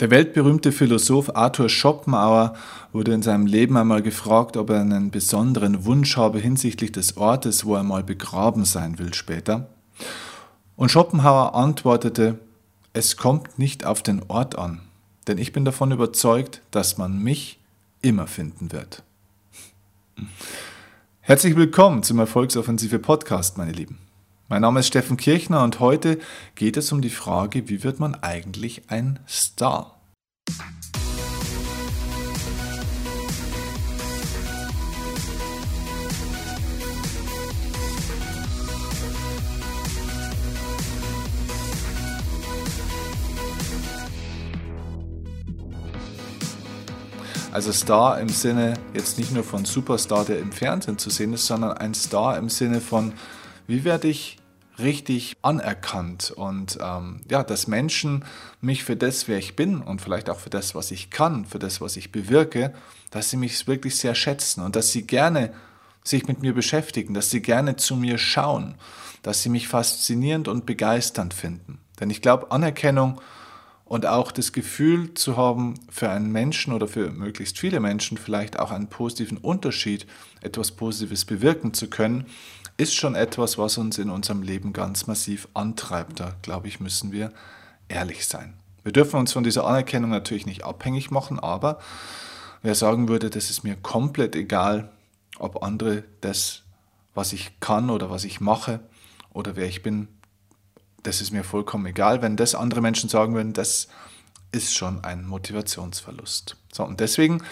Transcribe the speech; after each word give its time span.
Der 0.00 0.10
weltberühmte 0.10 0.70
Philosoph 0.70 1.34
Arthur 1.34 1.68
Schopenhauer 1.68 2.54
wurde 2.92 3.12
in 3.12 3.22
seinem 3.22 3.46
Leben 3.46 3.76
einmal 3.76 4.00
gefragt, 4.00 4.56
ob 4.56 4.70
er 4.70 4.80
einen 4.80 5.10
besonderen 5.10 5.84
Wunsch 5.84 6.16
habe 6.16 6.38
hinsichtlich 6.38 6.92
des 6.92 7.16
Ortes, 7.16 7.64
wo 7.64 7.74
er 7.74 7.82
mal 7.82 8.04
begraben 8.04 8.64
sein 8.64 9.00
will 9.00 9.12
später. 9.12 9.68
Und 10.76 10.92
Schopenhauer 10.92 11.56
antwortete, 11.56 12.38
es 12.92 13.16
kommt 13.16 13.58
nicht 13.58 13.84
auf 13.84 14.02
den 14.02 14.22
Ort 14.28 14.56
an, 14.56 14.82
denn 15.26 15.36
ich 15.36 15.52
bin 15.52 15.64
davon 15.64 15.90
überzeugt, 15.90 16.62
dass 16.70 16.96
man 16.96 17.20
mich 17.20 17.58
immer 18.00 18.28
finden 18.28 18.70
wird. 18.70 19.02
Herzlich 21.20 21.56
willkommen 21.56 22.04
zum 22.04 22.20
Erfolgsoffensive 22.20 23.00
Podcast, 23.00 23.58
meine 23.58 23.72
Lieben. 23.72 23.98
Mein 24.50 24.62
Name 24.62 24.80
ist 24.80 24.86
Steffen 24.86 25.18
Kirchner 25.18 25.62
und 25.62 25.78
heute 25.78 26.18
geht 26.54 26.78
es 26.78 26.90
um 26.90 27.02
die 27.02 27.10
Frage, 27.10 27.68
wie 27.68 27.84
wird 27.84 28.00
man 28.00 28.14
eigentlich 28.14 28.84
ein 28.88 29.18
Star? 29.28 30.00
Also 47.52 47.70
Star 47.72 48.18
im 48.18 48.30
Sinne 48.30 48.72
jetzt 48.94 49.18
nicht 49.18 49.30
nur 49.30 49.44
von 49.44 49.66
Superstar, 49.66 50.24
der 50.24 50.38
im 50.38 50.52
Fernsehen 50.52 50.96
zu 50.96 51.10
sehen 51.10 51.34
ist, 51.34 51.44
sondern 51.44 51.72
ein 51.72 51.92
Star 51.92 52.38
im 52.38 52.48
Sinne 52.48 52.80
von, 52.80 53.12
wie 53.66 53.84
werde 53.84 54.08
ich 54.08 54.37
richtig 54.78 55.36
anerkannt 55.42 56.30
und 56.30 56.78
ähm, 56.80 57.22
ja, 57.30 57.42
dass 57.42 57.66
Menschen 57.66 58.24
mich 58.60 58.84
für 58.84 58.96
das, 58.96 59.28
wer 59.28 59.38
ich 59.38 59.56
bin 59.56 59.80
und 59.80 60.00
vielleicht 60.00 60.30
auch 60.30 60.38
für 60.38 60.50
das, 60.50 60.74
was 60.74 60.90
ich 60.90 61.10
kann, 61.10 61.44
für 61.44 61.58
das, 61.58 61.80
was 61.80 61.96
ich 61.96 62.12
bewirke, 62.12 62.72
dass 63.10 63.30
sie 63.30 63.36
mich 63.36 63.66
wirklich 63.66 63.96
sehr 63.96 64.14
schätzen 64.14 64.62
und 64.62 64.76
dass 64.76 64.92
sie 64.92 65.06
gerne 65.06 65.52
sich 66.04 66.26
mit 66.26 66.40
mir 66.40 66.54
beschäftigen, 66.54 67.14
dass 67.14 67.30
sie 67.30 67.42
gerne 67.42 67.76
zu 67.76 67.96
mir 67.96 68.18
schauen, 68.18 68.76
dass 69.22 69.42
sie 69.42 69.48
mich 69.48 69.68
faszinierend 69.68 70.48
und 70.48 70.66
begeisternd 70.66 71.34
finden. 71.34 71.80
Denn 72.00 72.10
ich 72.10 72.22
glaube, 72.22 72.50
Anerkennung 72.50 73.20
und 73.88 74.06
auch 74.06 74.32
das 74.32 74.52
Gefühl 74.52 75.14
zu 75.14 75.36
haben, 75.36 75.74
für 75.88 76.10
einen 76.10 76.30
Menschen 76.30 76.72
oder 76.72 76.86
für 76.86 77.10
möglichst 77.10 77.58
viele 77.58 77.80
Menschen 77.80 78.18
vielleicht 78.18 78.58
auch 78.58 78.70
einen 78.70 78.88
positiven 78.88 79.38
Unterschied, 79.38 80.06
etwas 80.42 80.72
Positives 80.72 81.24
bewirken 81.24 81.72
zu 81.72 81.88
können, 81.88 82.26
ist 82.78 82.94
schon 82.94 83.14
etwas, 83.14 83.58
was 83.58 83.76
uns 83.76 83.98
in 83.98 84.08
unserem 84.08 84.40
Leben 84.42 84.72
ganz 84.72 85.06
massiv 85.06 85.48
antreibt. 85.52 86.20
Da, 86.20 86.34
glaube 86.42 86.68
ich, 86.68 86.80
müssen 86.80 87.12
wir 87.12 87.32
ehrlich 87.88 88.26
sein. 88.26 88.54
Wir 88.84 88.92
dürfen 88.92 89.18
uns 89.18 89.32
von 89.32 89.44
dieser 89.44 89.66
Anerkennung 89.66 90.10
natürlich 90.10 90.46
nicht 90.46 90.64
abhängig 90.64 91.10
machen, 91.10 91.38
aber 91.38 91.80
wer 92.62 92.74
sagen 92.74 93.08
würde, 93.08 93.28
das 93.28 93.50
ist 93.50 93.64
mir 93.64 93.76
komplett 93.76 94.36
egal, 94.36 94.90
ob 95.38 95.62
andere 95.62 96.04
das, 96.20 96.62
was 97.14 97.32
ich 97.32 97.60
kann 97.60 97.90
oder 97.90 98.10
was 98.10 98.24
ich 98.24 98.40
mache 98.40 98.80
oder 99.32 99.56
wer 99.56 99.66
ich 99.66 99.82
bin, 99.82 100.08
das 101.02 101.20
ist 101.20 101.32
mir 101.32 101.44
vollkommen 101.44 101.86
egal. 101.86 102.22
Wenn 102.22 102.36
das 102.36 102.54
andere 102.54 102.80
Menschen 102.80 103.08
sagen 103.08 103.34
würden, 103.34 103.52
das 103.52 103.88
ist 104.52 104.74
schon 104.74 105.04
ein 105.04 105.26
Motivationsverlust. 105.26 106.56
So, 106.72 106.84
und 106.84 107.00
deswegen 107.00 107.42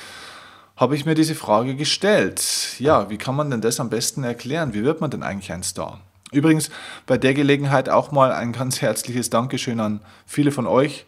habe 0.76 0.94
ich 0.94 1.06
mir 1.06 1.14
diese 1.14 1.34
Frage 1.34 1.74
gestellt. 1.74 2.76
Ja, 2.78 3.08
wie 3.08 3.16
kann 3.16 3.34
man 3.34 3.50
denn 3.50 3.60
das 3.60 3.80
am 3.80 3.88
besten 3.88 4.24
erklären? 4.24 4.74
Wie 4.74 4.84
wird 4.84 5.00
man 5.00 5.10
denn 5.10 5.22
eigentlich 5.22 5.52
ein 5.52 5.62
Star? 5.62 6.00
Übrigens 6.32 6.70
bei 7.06 7.16
der 7.16 7.34
Gelegenheit 7.34 7.88
auch 7.88 8.12
mal 8.12 8.32
ein 8.32 8.52
ganz 8.52 8.82
herzliches 8.82 9.30
Dankeschön 9.30 9.80
an 9.80 10.00
viele 10.26 10.52
von 10.52 10.66
euch, 10.66 11.06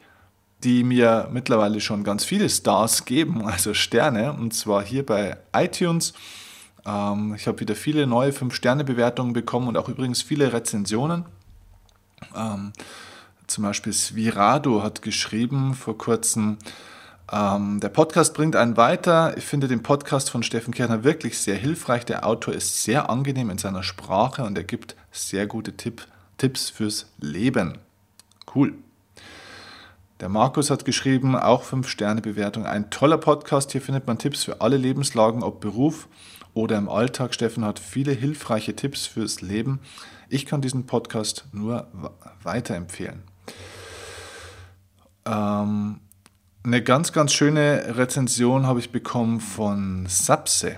die 0.64 0.84
mir 0.84 1.28
mittlerweile 1.30 1.80
schon 1.80 2.02
ganz 2.02 2.24
viele 2.24 2.48
Stars 2.48 3.04
geben, 3.04 3.44
also 3.44 3.74
Sterne, 3.74 4.32
und 4.32 4.54
zwar 4.54 4.82
hier 4.82 5.04
bei 5.04 5.36
iTunes. 5.52 6.14
Ähm, 6.86 7.34
ich 7.36 7.46
habe 7.46 7.60
wieder 7.60 7.74
viele 7.74 8.06
neue 8.06 8.30
5-Sterne-Bewertungen 8.30 9.32
bekommen 9.32 9.68
und 9.68 9.76
auch 9.76 9.88
übrigens 9.88 10.22
viele 10.22 10.52
Rezensionen. 10.52 11.26
Ähm, 12.34 12.72
zum 13.46 13.64
Beispiel 13.64 13.92
Svirado 13.92 14.82
hat 14.82 15.02
geschrieben 15.02 15.74
vor 15.74 15.96
kurzem, 15.98 16.58
ähm, 17.30 17.80
der 17.80 17.90
Podcast 17.90 18.34
bringt 18.34 18.56
einen 18.56 18.76
weiter. 18.76 19.36
Ich 19.36 19.44
finde 19.44 19.68
den 19.68 19.82
Podcast 19.82 20.30
von 20.30 20.42
Steffen 20.42 20.72
Kirchner 20.72 21.04
wirklich 21.04 21.38
sehr 21.38 21.56
hilfreich. 21.56 22.06
Der 22.06 22.26
Autor 22.26 22.54
ist 22.54 22.82
sehr 22.82 23.10
angenehm 23.10 23.50
in 23.50 23.58
seiner 23.58 23.82
Sprache 23.82 24.44
und 24.44 24.56
er 24.56 24.64
gibt 24.64 24.96
sehr 25.12 25.46
gute 25.46 25.76
Tipp, 25.76 26.06
Tipps 26.38 26.70
fürs 26.70 27.10
Leben. 27.18 27.78
Cool. 28.54 28.74
Der 30.20 30.28
Markus 30.28 30.70
hat 30.70 30.84
geschrieben, 30.84 31.36
auch 31.36 31.64
5-Sterne-Bewertung. 31.64 32.66
Ein 32.66 32.90
toller 32.90 33.18
Podcast. 33.18 33.72
Hier 33.72 33.82
findet 33.82 34.06
man 34.06 34.18
Tipps 34.18 34.42
für 34.42 34.60
alle 34.60 34.76
Lebenslagen, 34.76 35.42
ob 35.42 35.60
Beruf 35.60 36.08
oder 36.54 36.76
im 36.76 36.88
Alltag. 36.88 37.34
Steffen 37.34 37.64
hat 37.64 37.78
viele 37.78 38.12
hilfreiche 38.12 38.74
Tipps 38.74 39.06
fürs 39.06 39.42
Leben. 39.42 39.80
Ich 40.28 40.46
kann 40.46 40.60
diesen 40.60 40.86
Podcast 40.86 41.44
nur 41.52 41.86
weiterempfehlen. 42.42 43.22
Ähm, 45.24 46.00
eine 46.68 46.82
ganz, 46.82 47.12
ganz 47.12 47.32
schöne 47.32 47.96
Rezension 47.96 48.66
habe 48.66 48.78
ich 48.78 48.92
bekommen 48.92 49.40
von 49.40 50.04
Sapse 50.06 50.76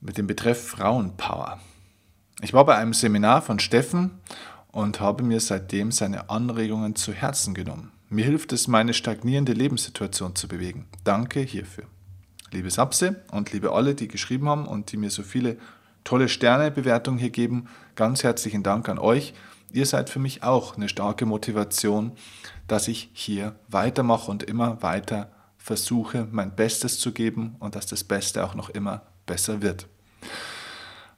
mit 0.00 0.16
dem 0.16 0.26
Betreff 0.26 0.68
Frauenpower. 0.68 1.60
Ich 2.40 2.54
war 2.54 2.64
bei 2.64 2.76
einem 2.76 2.94
Seminar 2.94 3.42
von 3.42 3.58
Steffen 3.58 4.12
und 4.72 5.00
habe 5.00 5.22
mir 5.22 5.38
seitdem 5.40 5.92
seine 5.92 6.30
Anregungen 6.30 6.96
zu 6.96 7.12
Herzen 7.12 7.52
genommen. 7.52 7.92
Mir 8.08 8.24
hilft 8.24 8.54
es, 8.54 8.68
meine 8.68 8.94
stagnierende 8.94 9.52
Lebenssituation 9.52 10.34
zu 10.34 10.48
bewegen. 10.48 10.86
Danke 11.04 11.40
hierfür. 11.40 11.84
Liebe 12.52 12.70
Sapse 12.70 13.22
und 13.32 13.52
liebe 13.52 13.72
alle, 13.72 13.94
die 13.94 14.08
geschrieben 14.08 14.48
haben 14.48 14.66
und 14.66 14.92
die 14.92 14.96
mir 14.96 15.10
so 15.10 15.24
viele 15.24 15.58
tolle 16.04 16.30
Sternebewertungen 16.30 17.20
hier 17.20 17.28
geben, 17.28 17.68
ganz 17.96 18.24
herzlichen 18.24 18.62
Dank 18.62 18.88
an 18.88 18.98
euch. 18.98 19.34
Ihr 19.76 19.84
seid 19.84 20.08
für 20.08 20.20
mich 20.20 20.42
auch 20.42 20.78
eine 20.78 20.88
starke 20.88 21.26
Motivation, 21.26 22.12
dass 22.66 22.88
ich 22.88 23.10
hier 23.12 23.56
weitermache 23.68 24.30
und 24.30 24.42
immer 24.42 24.82
weiter 24.82 25.30
versuche, 25.58 26.26
mein 26.30 26.56
Bestes 26.56 26.98
zu 26.98 27.12
geben 27.12 27.56
und 27.58 27.74
dass 27.74 27.84
das 27.84 28.02
Beste 28.02 28.42
auch 28.42 28.54
noch 28.54 28.70
immer 28.70 29.02
besser 29.26 29.60
wird. 29.60 29.86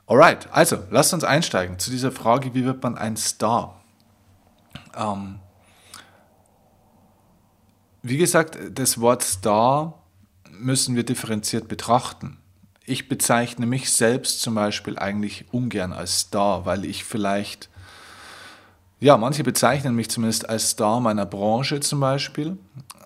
Alright, 0.08 0.48
also 0.50 0.78
lasst 0.90 1.14
uns 1.14 1.22
einsteigen 1.22 1.78
zu 1.78 1.92
dieser 1.92 2.10
Frage, 2.10 2.52
wie 2.52 2.64
wird 2.64 2.82
man 2.82 2.98
ein 2.98 3.16
Star? 3.16 3.80
Ähm, 4.96 5.38
wie 8.02 8.16
gesagt, 8.16 8.58
das 8.72 9.00
Wort 9.00 9.22
Star 9.22 10.02
müssen 10.50 10.96
wir 10.96 11.04
differenziert 11.04 11.68
betrachten. 11.68 12.38
Ich 12.84 13.08
bezeichne 13.08 13.66
mich 13.66 13.92
selbst 13.92 14.42
zum 14.42 14.56
Beispiel 14.56 14.98
eigentlich 14.98 15.44
ungern 15.52 15.92
als 15.92 16.22
Star, 16.22 16.66
weil 16.66 16.84
ich 16.84 17.04
vielleicht 17.04 17.70
ja, 19.00 19.16
manche 19.16 19.44
bezeichnen 19.44 19.94
mich 19.94 20.10
zumindest 20.10 20.48
als 20.48 20.70
Star 20.70 21.00
meiner 21.00 21.26
Branche 21.26 21.80
zum 21.80 22.00
Beispiel, 22.00 22.58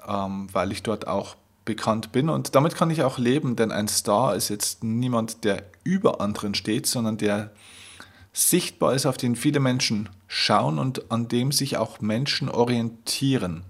ähm, 0.09 0.49
weil 0.53 0.73
ich 0.73 0.83
dort 0.83 1.07
auch 1.07 1.37
bekannt 1.65 2.13
bin. 2.13 2.29
Und 2.29 2.55
damit 2.55 2.75
kann 2.75 2.91
ich 2.91 3.03
auch 3.03 3.19
leben, 3.19 3.57
denn 3.57 3.71
ein 3.71 3.89
Star 3.89 4.35
ist 4.35 4.49
jetzt 4.49 4.83
niemand, 4.83 5.45
der 5.45 5.63
über 5.85 6.21
anderen 6.21 6.55
steht, 6.55 6.87
sondern 6.87 7.19
der 7.19 7.51
sichtbar 8.33 8.95
ist, 8.95 9.07
auf 9.07 9.17
den 9.17 9.37
viele 9.37 9.61
Menschen 9.61 10.09
schauen 10.27 10.79
und 10.79 11.11
an 11.11 11.29
dem 11.29 11.53
sich 11.53 11.77
auch 11.77 12.01
Menschen 12.01 12.49
orientieren. 12.49 13.63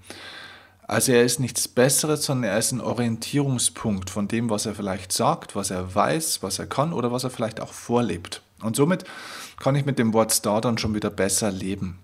Also 0.87 1.13
er 1.13 1.25
ist 1.25 1.41
nichts 1.41 1.69
Besseres, 1.69 2.25
sondern 2.25 2.51
er 2.51 2.59
ist 2.59 2.73
ein 2.73 2.81
Orientierungspunkt 2.81 4.11
von 4.11 4.29
dem, 4.29 4.51
was 4.51 4.67
er 4.67 4.75
vielleicht 4.75 5.13
sagt, 5.13 5.57
was 5.57 5.71
er 5.71 5.95
weiß, 5.95 6.43
was 6.43 6.59
er 6.59 6.67
kann 6.67 6.93
oder 6.93 7.11
was 7.11 7.25
er 7.25 7.31
vielleicht 7.31 7.61
auch 7.61 7.73
vorlebt. 7.73 8.43
Und 8.63 8.77
somit 8.77 9.05
kann 9.59 9.75
ich 9.75 9.85
mit 9.85 9.99
dem 9.99 10.13
Wort 10.13 10.33
Star 10.33 10.61
dann 10.61 10.79
schon 10.79 10.95
wieder 10.95 11.11
besser 11.11 11.51
leben. 11.51 11.99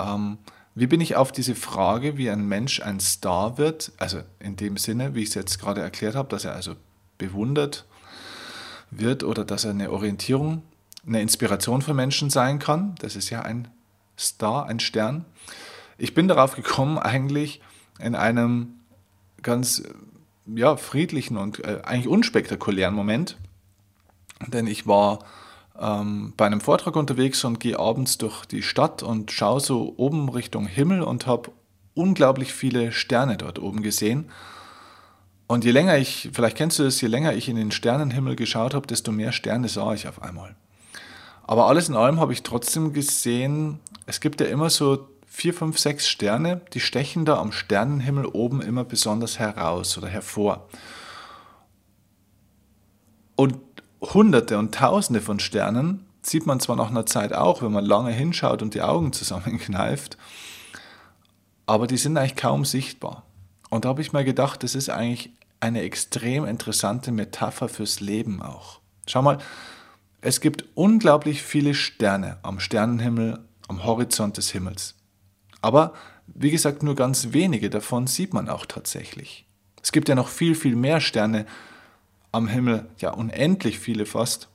Ähm, 0.00 0.38
wie 0.74 0.86
bin 0.86 1.00
ich 1.00 1.16
auf 1.16 1.32
diese 1.32 1.54
Frage, 1.54 2.16
wie 2.16 2.30
ein 2.30 2.46
Mensch 2.46 2.80
ein 2.80 3.00
Star 3.00 3.58
wird, 3.58 3.92
also 3.98 4.22
in 4.38 4.56
dem 4.56 4.76
Sinne, 4.76 5.14
wie 5.14 5.22
ich 5.22 5.30
es 5.30 5.34
jetzt 5.34 5.58
gerade 5.58 5.80
erklärt 5.80 6.14
habe, 6.14 6.28
dass 6.28 6.44
er 6.44 6.54
also 6.54 6.74
bewundert 7.18 7.86
wird 8.90 9.24
oder 9.24 9.44
dass 9.44 9.64
er 9.64 9.72
eine 9.72 9.90
Orientierung, 9.90 10.62
eine 11.06 11.20
Inspiration 11.20 11.82
für 11.82 11.94
Menschen 11.94 12.30
sein 12.30 12.58
kann. 12.58 12.94
Das 13.00 13.16
ist 13.16 13.30
ja 13.30 13.42
ein 13.42 13.68
Star, 14.18 14.66
ein 14.66 14.80
Stern. 14.80 15.24
Ich 15.98 16.14
bin 16.14 16.28
darauf 16.28 16.54
gekommen, 16.54 16.98
eigentlich 16.98 17.60
in 17.98 18.14
einem 18.14 18.80
ganz 19.42 19.82
ja, 20.46 20.76
friedlichen 20.76 21.36
und 21.36 21.62
äh, 21.64 21.80
eigentlich 21.82 22.08
unspektakulären 22.08 22.94
Moment, 22.94 23.36
denn 24.46 24.66
ich 24.66 24.86
war 24.86 25.20
ähm, 25.78 26.32
bei 26.36 26.46
einem 26.46 26.60
Vortrag 26.60 26.96
unterwegs 26.96 27.44
und 27.44 27.60
gehe 27.60 27.78
abends 27.78 28.18
durch 28.18 28.44
die 28.46 28.62
Stadt 28.62 29.02
und 29.02 29.30
schaue 29.30 29.60
so 29.60 29.94
oben 29.96 30.28
Richtung 30.28 30.66
Himmel 30.66 31.02
und 31.02 31.26
habe 31.26 31.50
unglaublich 31.94 32.52
viele 32.52 32.92
Sterne 32.92 33.36
dort 33.36 33.58
oben 33.58 33.82
gesehen. 33.82 34.30
Und 35.46 35.64
je 35.64 35.72
länger 35.72 35.98
ich, 35.98 36.30
vielleicht 36.32 36.56
kennst 36.56 36.78
du 36.78 36.84
das, 36.84 37.00
je 37.00 37.08
länger 37.08 37.34
ich 37.34 37.48
in 37.48 37.56
den 37.56 37.72
Sternenhimmel 37.72 38.36
geschaut 38.36 38.74
habe, 38.74 38.86
desto 38.86 39.10
mehr 39.10 39.32
Sterne 39.32 39.68
sah 39.68 39.92
ich 39.94 40.06
auf 40.06 40.22
einmal. 40.22 40.54
Aber 41.42 41.66
alles 41.66 41.88
in 41.88 41.96
allem 41.96 42.20
habe 42.20 42.32
ich 42.32 42.44
trotzdem 42.44 42.92
gesehen, 42.92 43.80
es 44.06 44.20
gibt 44.20 44.40
ja 44.40 44.46
immer 44.46 44.70
so 44.70 45.08
vier, 45.26 45.52
fünf, 45.54 45.78
sechs 45.78 46.08
Sterne, 46.08 46.60
die 46.72 46.80
stechen 46.80 47.24
da 47.24 47.38
am 47.38 47.50
Sternenhimmel 47.50 48.26
oben 48.26 48.62
immer 48.62 48.84
besonders 48.84 49.38
heraus 49.38 49.98
oder 49.98 50.08
hervor. 50.08 50.68
Und 53.36 53.69
Hunderte 54.00 54.58
und 54.58 54.74
Tausende 54.74 55.20
von 55.20 55.40
Sternen 55.40 56.06
sieht 56.22 56.46
man 56.46 56.60
zwar 56.60 56.76
nach 56.76 56.90
einer 56.90 57.06
Zeit 57.06 57.32
auch, 57.32 57.62
wenn 57.62 57.72
man 57.72 57.84
lange 57.84 58.12
hinschaut 58.12 58.62
und 58.62 58.74
die 58.74 58.82
Augen 58.82 59.12
zusammenkneift, 59.12 60.16
aber 61.66 61.86
die 61.86 61.96
sind 61.96 62.16
eigentlich 62.16 62.36
kaum 62.36 62.64
sichtbar. 62.64 63.24
Und 63.68 63.84
da 63.84 63.90
habe 63.90 64.02
ich 64.02 64.12
mir 64.12 64.24
gedacht, 64.24 64.62
das 64.62 64.74
ist 64.74 64.90
eigentlich 64.90 65.30
eine 65.60 65.82
extrem 65.82 66.44
interessante 66.44 67.12
Metapher 67.12 67.68
fürs 67.68 68.00
Leben 68.00 68.42
auch. 68.42 68.80
Schau 69.06 69.22
mal, 69.22 69.38
es 70.20 70.40
gibt 70.40 70.64
unglaublich 70.74 71.42
viele 71.42 71.74
Sterne 71.74 72.38
am 72.42 72.60
Sternenhimmel, 72.60 73.38
am 73.68 73.84
Horizont 73.84 74.36
des 74.36 74.50
Himmels. 74.50 74.96
Aber 75.62 75.94
wie 76.26 76.50
gesagt, 76.50 76.82
nur 76.82 76.94
ganz 76.94 77.28
wenige 77.32 77.70
davon 77.70 78.06
sieht 78.06 78.34
man 78.34 78.48
auch 78.48 78.66
tatsächlich. 78.66 79.46
Es 79.82 79.92
gibt 79.92 80.08
ja 80.08 80.14
noch 80.14 80.28
viel, 80.28 80.54
viel 80.54 80.76
mehr 80.76 81.00
Sterne 81.00 81.46
am 82.32 82.48
Himmel, 82.48 82.88
ja 82.98 83.10
unendlich 83.10 83.78
viele 83.78 84.06
fast, 84.06 84.48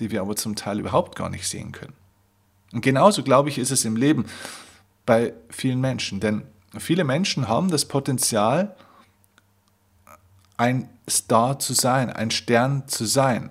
die 0.00 0.10
wir 0.10 0.20
aber 0.20 0.36
zum 0.36 0.56
Teil 0.56 0.80
überhaupt 0.80 1.16
gar 1.16 1.28
nicht 1.28 1.48
sehen 1.48 1.72
können. 1.72 1.94
Und 2.72 2.82
genauso, 2.82 3.22
glaube 3.22 3.48
ich, 3.48 3.58
ist 3.58 3.70
es 3.70 3.84
im 3.84 3.96
Leben 3.96 4.26
bei 5.06 5.34
vielen 5.48 5.80
Menschen. 5.80 6.20
Denn 6.20 6.42
viele 6.78 7.04
Menschen 7.04 7.48
haben 7.48 7.70
das 7.70 7.84
Potenzial, 7.84 8.76
ein 10.56 10.88
Star 11.08 11.58
zu 11.58 11.72
sein, 11.72 12.10
ein 12.10 12.30
Stern 12.30 12.86
zu 12.86 13.06
sein. 13.06 13.50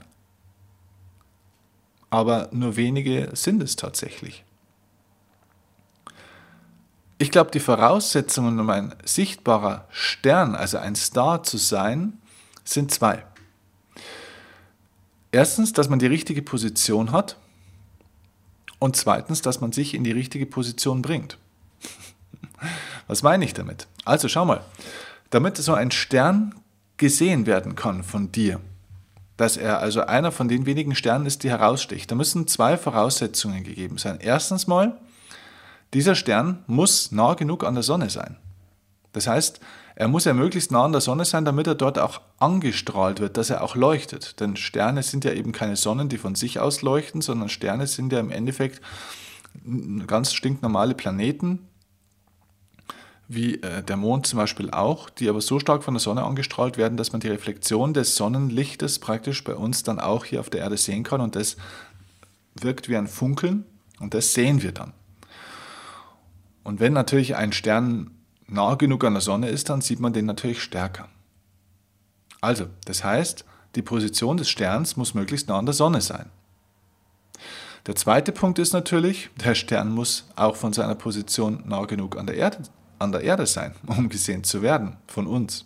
Aber 2.10 2.50
nur 2.52 2.76
wenige 2.76 3.30
sind 3.34 3.62
es 3.62 3.76
tatsächlich. 3.76 4.44
Ich 7.18 7.32
glaube, 7.32 7.52
die 7.52 7.60
Voraussetzungen, 7.60 8.60
um 8.60 8.70
ein 8.70 8.96
sichtbarer 9.04 9.86
Stern, 9.90 10.56
also 10.56 10.78
ein 10.78 10.96
Star 10.96 11.44
zu 11.44 11.58
sein, 11.58 12.18
sind 12.64 12.92
zwei. 12.92 13.26
Erstens, 15.32 15.74
dass 15.74 15.90
man 15.90 16.00
die 16.00 16.08
richtige 16.08 16.42
Position 16.42 17.12
hat 17.12 17.38
und 18.80 18.96
zweitens, 18.96 19.42
dass 19.42 19.62
man 19.62 19.72
sich 19.72 19.94
in 19.94 20.04
die 20.04 20.12
richtige 20.12 20.46
Position 20.46 21.02
bringt. 21.02 21.38
Was 23.08 23.22
meine 23.22 23.46
ich 23.46 23.54
damit? 23.54 23.88
Also 24.06 24.28
schau 24.28 24.46
mal, 24.46 24.62
damit 25.30 25.58
so 25.58 25.74
ein 25.74 25.92
Stern 25.92 26.56
gesehen 26.98 27.46
werden 27.46 27.76
kann 27.76 28.04
von 28.04 28.32
dir, 28.32 28.60
dass 29.38 29.56
er 29.56 29.80
also 29.80 30.02
einer 30.02 30.32
von 30.32 30.48
den 30.48 30.66
wenigen 30.66 30.96
Sternen 30.96 31.26
ist, 31.26 31.44
die 31.44 31.50
heraussticht. 31.50 32.10
Da 32.10 32.16
müssen 32.16 32.48
zwei 32.48 32.78
Voraussetzungen 32.78 33.64
gegeben 33.64 33.98
sein. 33.98 34.20
Erstens 34.20 34.68
mal, 34.68 34.98
dieser 35.94 36.16
Stern 36.16 36.64
muss 36.68 37.12
nah 37.12 37.36
genug 37.36 37.64
an 37.64 37.74
der 37.74 37.84
Sonne 37.84 38.10
sein. 38.10 38.38
Das 39.14 39.28
heißt, 39.28 39.60
er 40.00 40.08
muss 40.08 40.24
ja 40.24 40.34
möglichst 40.34 40.72
nah 40.72 40.86
an 40.86 40.94
der 40.94 41.02
Sonne 41.02 41.26
sein, 41.26 41.44
damit 41.44 41.68
er 41.68 41.76
dort 41.76 42.00
auch 42.00 42.22
angestrahlt 42.38 43.20
wird, 43.20 43.36
dass 43.36 43.50
er 43.50 43.62
auch 43.62 43.76
leuchtet. 43.76 44.40
Denn 44.40 44.56
Sterne 44.56 45.04
sind 45.04 45.26
ja 45.26 45.34
eben 45.34 45.52
keine 45.52 45.76
Sonnen, 45.76 46.08
die 46.08 46.18
von 46.18 46.36
sich 46.36 46.58
aus 46.58 46.82
leuchten, 46.82 47.20
sondern 47.20 47.50
Sterne 47.50 47.86
sind 47.86 48.14
ja 48.14 48.22
im 48.22 48.32
Endeffekt 48.32 48.82
ganz 50.08 50.32
stinknormale 50.32 50.96
Planeten, 50.96 51.68
wie 53.28 53.56
äh, 53.56 53.84
der 53.84 53.98
Mond 53.98 54.26
zum 54.26 54.40
Beispiel 54.40 54.72
auch, 54.72 55.10
die 55.10 55.28
aber 55.28 55.42
so 55.42 55.60
stark 55.60 55.84
von 55.84 55.96
der 55.96 56.00
Sonne 56.00 56.24
angestrahlt 56.24 56.78
werden, 56.78 56.96
dass 56.96 57.12
man 57.12 57.20
die 57.20 57.28
Reflexion 57.28 57.94
des 57.94 58.16
Sonnenlichtes 58.16 59.00
praktisch 59.00 59.44
bei 59.44 59.54
uns 59.54 59.84
dann 59.84 60.00
auch 60.00 60.24
hier 60.24 60.40
auf 60.40 60.50
der 60.50 60.62
Erde 60.62 60.78
sehen 60.78 61.04
kann 61.04 61.20
und 61.20 61.36
das 61.36 61.58
wirkt 62.56 62.88
wie 62.88 62.96
ein 62.96 63.08
Funkeln 63.08 63.66
und 64.00 64.14
das 64.14 64.34
sehen 64.34 64.62
wir 64.62 64.72
dann. 64.72 64.94
Und 66.64 66.80
wenn 66.80 66.94
natürlich 66.94 67.36
ein 67.36 67.52
Stern 67.52 68.12
nah 68.50 68.76
genug 68.76 69.04
an 69.04 69.14
der 69.14 69.22
Sonne 69.22 69.50
ist, 69.50 69.70
dann 69.70 69.82
sieht 69.82 70.00
man 70.00 70.14
den 70.14 70.26
natürlich 70.26 70.62
stärker. 70.62 71.10
Also, 72.42 72.68
das 72.86 73.04
heißt, 73.04 73.46
die 73.76 73.82
Position 73.82 74.38
des 74.38 74.50
Sterns 74.50 74.98
muss 74.98 75.14
möglichst 75.14 75.48
nah 75.48 75.60
an 75.60 75.66
der 75.66 75.74
Sonne 75.74 76.02
sein. 76.02 76.30
Der 77.86 77.96
zweite 77.96 78.32
Punkt 78.32 78.60
ist 78.60 78.74
natürlich, 78.74 79.30
der 79.44 79.56
Stern 79.56 79.92
muss 79.92 80.26
auch 80.36 80.56
von 80.56 80.74
seiner 80.74 80.96
Position 80.96 81.64
nah 81.66 81.86
genug 81.86 82.18
an 82.18 82.28
der 82.28 82.36
Erde 82.36 82.64
an 83.00 83.12
der 83.12 83.22
Erde 83.22 83.48
sein, 83.48 83.74
um 83.88 84.10
gesehen 84.10 84.44
zu 84.44 84.62
werden 84.62 84.98
von 85.08 85.26
uns. 85.26 85.66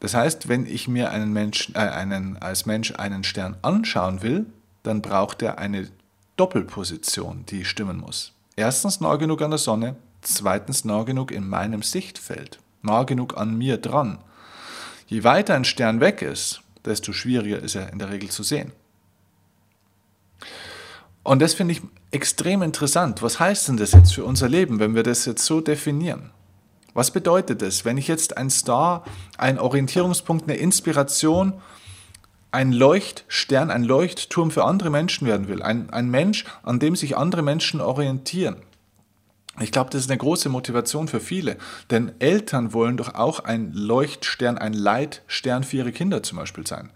Das 0.00 0.14
heißt, 0.14 0.48
wenn 0.48 0.66
ich 0.66 0.88
mir 0.88 1.10
einen 1.10 1.32
Menschen, 1.32 1.74
äh, 1.74 1.78
einen, 1.78 2.36
als 2.38 2.66
Mensch 2.66 2.92
einen 2.96 3.24
Stern 3.24 3.56
anschauen 3.62 4.22
will, 4.22 4.46
dann 4.82 5.00
braucht 5.00 5.40
er 5.40 5.58
eine 5.58 5.88
Doppelposition, 6.36 7.46
die 7.46 7.64
stimmen 7.64 7.98
muss. 7.98 8.32
Erstens 8.56 9.00
nah 9.00 9.16
genug 9.16 9.40
an 9.40 9.50
der 9.50 9.58
Sonne, 9.58 9.96
zweitens 10.26 10.84
nah 10.84 11.02
genug 11.04 11.30
in 11.30 11.48
meinem 11.48 11.82
Sichtfeld, 11.82 12.58
nah 12.82 13.04
genug 13.04 13.36
an 13.36 13.56
mir 13.56 13.78
dran. 13.78 14.18
Je 15.06 15.24
weiter 15.24 15.54
ein 15.54 15.64
Stern 15.64 16.00
weg 16.00 16.22
ist, 16.22 16.62
desto 16.84 17.12
schwieriger 17.12 17.58
ist 17.58 17.74
er 17.74 17.92
in 17.92 17.98
der 17.98 18.10
Regel 18.10 18.30
zu 18.30 18.42
sehen. 18.42 18.72
Und 21.22 21.40
das 21.40 21.54
finde 21.54 21.72
ich 21.72 21.82
extrem 22.10 22.62
interessant. 22.62 23.22
Was 23.22 23.40
heißt 23.40 23.68
denn 23.68 23.76
das 23.78 23.92
jetzt 23.92 24.14
für 24.14 24.24
unser 24.24 24.48
Leben, 24.48 24.78
wenn 24.78 24.94
wir 24.94 25.02
das 25.02 25.24
jetzt 25.24 25.44
so 25.44 25.60
definieren? 25.60 26.30
Was 26.92 27.10
bedeutet 27.10 27.62
das, 27.62 27.84
wenn 27.84 27.98
ich 27.98 28.06
jetzt 28.06 28.36
ein 28.36 28.50
Star, 28.50 29.04
ein 29.36 29.58
Orientierungspunkt, 29.58 30.48
eine 30.48 30.58
Inspiration, 30.58 31.54
ein 32.52 32.72
Leuchtstern, 32.72 33.70
ein 33.70 33.82
Leuchtturm 33.82 34.50
für 34.50 34.64
andere 34.64 34.90
Menschen 34.90 35.26
werden 35.26 35.48
will? 35.48 35.62
Ein, 35.62 35.90
ein 35.90 36.08
Mensch, 36.08 36.44
an 36.62 36.78
dem 36.78 36.94
sich 36.94 37.16
andere 37.16 37.42
Menschen 37.42 37.80
orientieren. 37.80 38.56
Ich 39.60 39.70
glaube, 39.70 39.90
das 39.90 40.02
ist 40.02 40.10
eine 40.10 40.18
große 40.18 40.48
Motivation 40.48 41.06
für 41.06 41.20
viele, 41.20 41.56
denn 41.90 42.12
Eltern 42.18 42.72
wollen 42.72 42.96
doch 42.96 43.14
auch 43.14 43.40
ein 43.40 43.72
Leuchtstern, 43.72 44.58
ein 44.58 44.72
Leitstern 44.72 45.62
für 45.62 45.76
ihre 45.76 45.92
Kinder 45.92 46.24
zum 46.24 46.38
Beispiel 46.38 46.66
sein. 46.66 46.90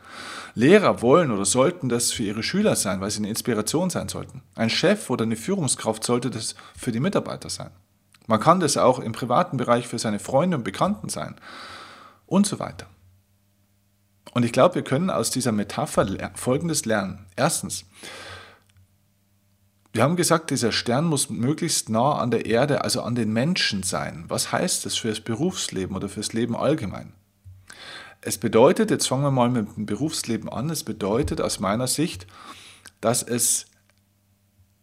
Lehrer 0.54 1.00
wollen 1.00 1.30
oder 1.30 1.44
sollten 1.44 1.88
das 1.88 2.10
für 2.10 2.24
ihre 2.24 2.42
Schüler 2.42 2.74
sein, 2.74 3.00
weil 3.00 3.10
sie 3.10 3.18
eine 3.18 3.28
Inspiration 3.28 3.90
sein 3.90 4.08
sollten. 4.08 4.42
Ein 4.56 4.70
Chef 4.70 5.08
oder 5.08 5.22
eine 5.22 5.36
Führungskraft 5.36 6.02
sollte 6.02 6.30
das 6.30 6.56
für 6.76 6.90
die 6.90 6.98
Mitarbeiter 6.98 7.48
sein. 7.48 7.70
Man 8.26 8.40
kann 8.40 8.58
das 8.58 8.76
auch 8.76 8.98
im 8.98 9.12
privaten 9.12 9.56
Bereich 9.56 9.86
für 9.86 10.00
seine 10.00 10.18
Freunde 10.18 10.56
und 10.56 10.64
Bekannten 10.64 11.08
sein 11.08 11.36
und 12.26 12.46
so 12.46 12.58
weiter. 12.58 12.86
Und 14.34 14.44
ich 14.44 14.52
glaube, 14.52 14.74
wir 14.74 14.82
können 14.82 15.10
aus 15.10 15.30
dieser 15.30 15.52
Metapher 15.52 16.06
Folgendes 16.34 16.84
lernen. 16.84 17.26
Erstens, 17.36 17.86
wir 19.92 20.02
haben 20.02 20.16
gesagt, 20.16 20.50
dieser 20.50 20.72
Stern 20.72 21.06
muss 21.06 21.30
möglichst 21.30 21.88
nah 21.88 22.18
an 22.18 22.30
der 22.30 22.46
Erde, 22.46 22.84
also 22.84 23.02
an 23.02 23.14
den 23.14 23.32
Menschen 23.32 23.82
sein. 23.82 24.24
Was 24.28 24.52
heißt 24.52 24.84
das 24.86 24.96
für 24.96 25.08
das 25.08 25.20
Berufsleben 25.20 25.96
oder 25.96 26.08
fürs 26.08 26.32
Leben 26.32 26.54
allgemein? 26.54 27.14
Es 28.20 28.36
bedeutet, 28.38 28.90
jetzt 28.90 29.08
fangen 29.08 29.22
wir 29.22 29.30
mal 29.30 29.48
mit 29.48 29.76
dem 29.76 29.86
Berufsleben 29.86 30.48
an, 30.48 30.70
es 30.70 30.84
bedeutet 30.84 31.40
aus 31.40 31.60
meiner 31.60 31.86
Sicht, 31.86 32.26
dass 33.00 33.22
es 33.22 33.66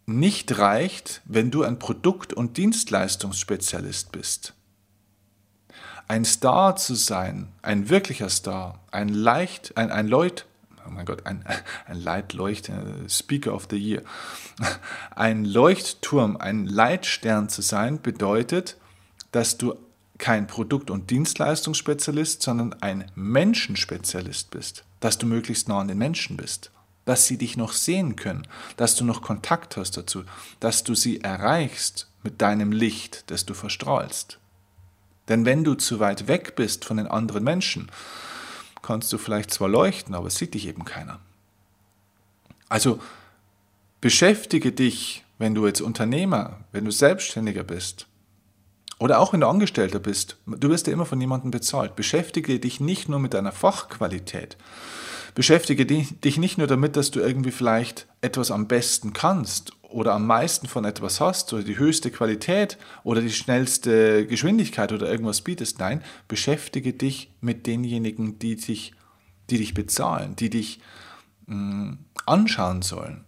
nicht 0.06 0.58
reicht, 0.58 1.22
wenn 1.26 1.52
du 1.52 1.64
ein 1.64 1.80
Produkt- 1.80 2.34
und 2.34 2.58
Dienstleistungsspezialist 2.58 4.12
bist. 4.12 4.54
Ein 6.08 6.24
Star 6.24 6.76
zu 6.76 6.96
sein, 6.96 7.52
ein 7.62 7.90
wirklicher 7.90 8.30
Star, 8.30 8.84
ein 8.92 9.10
leicht, 9.10 9.76
ein, 9.76 9.92
ein 9.92 10.08
Leut, 10.08 10.46
oh 10.88 10.92
mein 10.92 11.06
Gott, 11.06 11.26
ein, 11.26 11.44
ein 11.86 12.00
Leitleucht, 12.00 12.70
äh, 12.70 13.10
Speaker 13.10 13.54
of 13.54 13.68
the 13.70 13.78
Year. 13.78 14.02
Ein 15.16 15.46
Leuchtturm, 15.46 16.38
ein 16.38 16.66
Leitstern 16.66 17.50
zu 17.50 17.62
sein, 17.62 18.02
bedeutet, 18.02 18.78
dass 19.32 19.58
du 19.58 19.76
kein 20.18 20.48
Produkt- 20.48 20.90
und 20.90 21.10
Dienstleistungsspezialist, 21.10 22.42
sondern 22.42 22.74
ein 22.82 23.12
Menschenspezialist 23.16 24.52
bist. 24.52 24.84
Dass 25.00 25.18
du 25.18 25.26
möglichst 25.26 25.68
nah 25.68 25.80
an 25.80 25.88
den 25.88 25.98
Menschen 25.98 26.38
bist. 26.38 26.72
Dass 27.04 27.28
sie 27.28 27.38
dich 27.38 27.58
noch 27.58 27.74
sehen 27.74 28.16
können. 28.16 28.48
Dass 28.78 28.96
du 28.96 29.04
noch 29.04 29.22
Kontakt 29.22 29.78
hast 29.78 29.98
dazu. 29.98 30.24
Dass 30.60 30.84
du 30.84 30.96
sie 30.96 31.22
erreichst 31.22 32.08
mit 32.24 32.42
deinem 32.42 32.72
Licht, 32.72 33.30
das 33.30 33.46
du 33.46 33.54
verstrahlst. 33.54 34.40
Denn 35.28 35.46
wenn 35.46 35.64
du 35.64 35.76
zu 35.76 36.00
weit 36.00 36.28
weg 36.28 36.56
bist 36.56 36.86
von 36.86 36.98
den 36.98 37.08
anderen 37.08 37.44
Menschen, 37.44 37.92
kannst 38.86 39.12
du 39.12 39.18
vielleicht 39.18 39.52
zwar 39.52 39.68
leuchten, 39.68 40.14
aber 40.16 40.28
es 40.28 40.36
sieht 40.36 40.54
dich 40.54 40.68
eben 40.68 40.86
keiner. 40.86 41.20
Also 42.70 43.00
beschäftige 44.00 44.72
dich, 44.72 45.24
wenn 45.38 45.56
du 45.56 45.66
jetzt 45.66 45.82
Unternehmer, 45.82 46.60
wenn 46.72 46.86
du 46.86 46.92
Selbstständiger 46.92 47.64
bist 47.64 48.08
oder 49.00 49.20
auch 49.20 49.34
wenn 49.34 49.42
du 49.42 49.48
Angestellter 49.48 50.00
bist, 50.00 50.38
du 50.46 50.70
wirst 50.70 50.88
ja 50.88 50.94
immer 50.94 51.06
von 51.06 51.20
jemandem 51.20 51.52
bezahlt. 51.52 51.96
Beschäftige 51.96 52.60
dich 52.60 52.80
nicht 52.80 53.10
nur 53.10 53.20
mit 53.20 53.34
deiner 53.34 53.52
Fachqualität. 53.52 54.58
Beschäftige 55.34 55.86
dich 55.86 56.38
nicht 56.38 56.58
nur 56.58 56.68
damit, 56.68 56.96
dass 56.96 57.12
du 57.12 57.20
irgendwie 57.20 57.52
vielleicht 57.52 58.08
etwas 58.22 58.52
am 58.52 58.68
besten 58.68 59.12
kannst 59.12 59.74
oder 59.96 60.12
am 60.12 60.28
meisten 60.28 60.68
von 60.68 60.84
etwas 60.84 61.22
hast 61.22 61.54
oder 61.54 61.64
die 61.64 61.78
höchste 61.78 62.12
Qualität 62.12 62.78
oder 63.06 63.22
die 63.22 63.32
schnellste 63.32 64.28
Geschwindigkeit 64.28 64.92
oder 64.92 65.10
irgendwas 65.10 65.40
bietest. 65.40 65.80
Nein, 65.80 66.04
beschäftige 66.28 66.92
dich 66.92 67.32
mit 67.40 67.66
denjenigen, 67.66 68.38
die 68.38 68.58
dich, 68.58 68.94
die 69.50 69.58
dich 69.58 69.74
bezahlen, 69.74 70.36
die 70.36 70.50
dich 70.50 70.82
mh, 71.46 71.56
mm, 71.56 72.00
anschauen 72.26 72.82
sollen, 72.82 73.24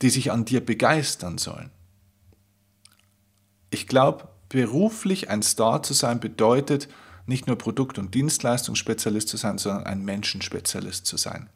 die 0.00 0.10
sich 0.10 0.30
an 0.30 0.44
dir 0.44 0.64
begeistern 0.64 1.38
sollen. 1.38 1.72
Ich 3.70 3.88
glaube, 3.88 4.28
beruflich 4.48 5.28
ein 5.28 5.42
Star 5.42 5.82
zu 5.82 5.92
sein 5.92 6.20
bedeutet, 6.20 6.88
nicht 7.26 7.48
nur 7.48 7.58
Produkt- 7.58 7.98
und 7.98 8.14
Dienstleistungsspezialist 8.14 9.28
zu 9.28 9.36
sein, 9.36 9.58
sondern 9.58 9.86
ein 9.86 10.04
Menschenspezialist 10.04 11.04
zu 11.04 11.16
sein. 11.16 11.50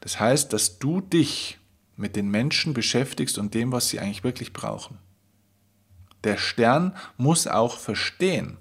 Das 0.00 0.18
heißt, 0.18 0.52
dass 0.52 0.80
du 0.80 1.00
dich 1.00 1.59
mit 2.00 2.16
den 2.16 2.28
Menschen 2.28 2.74
beschäftigst 2.74 3.38
und 3.38 3.54
dem, 3.54 3.72
was 3.72 3.88
sie 3.88 4.00
eigentlich 4.00 4.24
wirklich 4.24 4.52
brauchen. 4.52 4.98
Der 6.24 6.36
Stern 6.36 6.96
muss 7.16 7.46
auch 7.46 7.78
verstehen, 7.78 8.58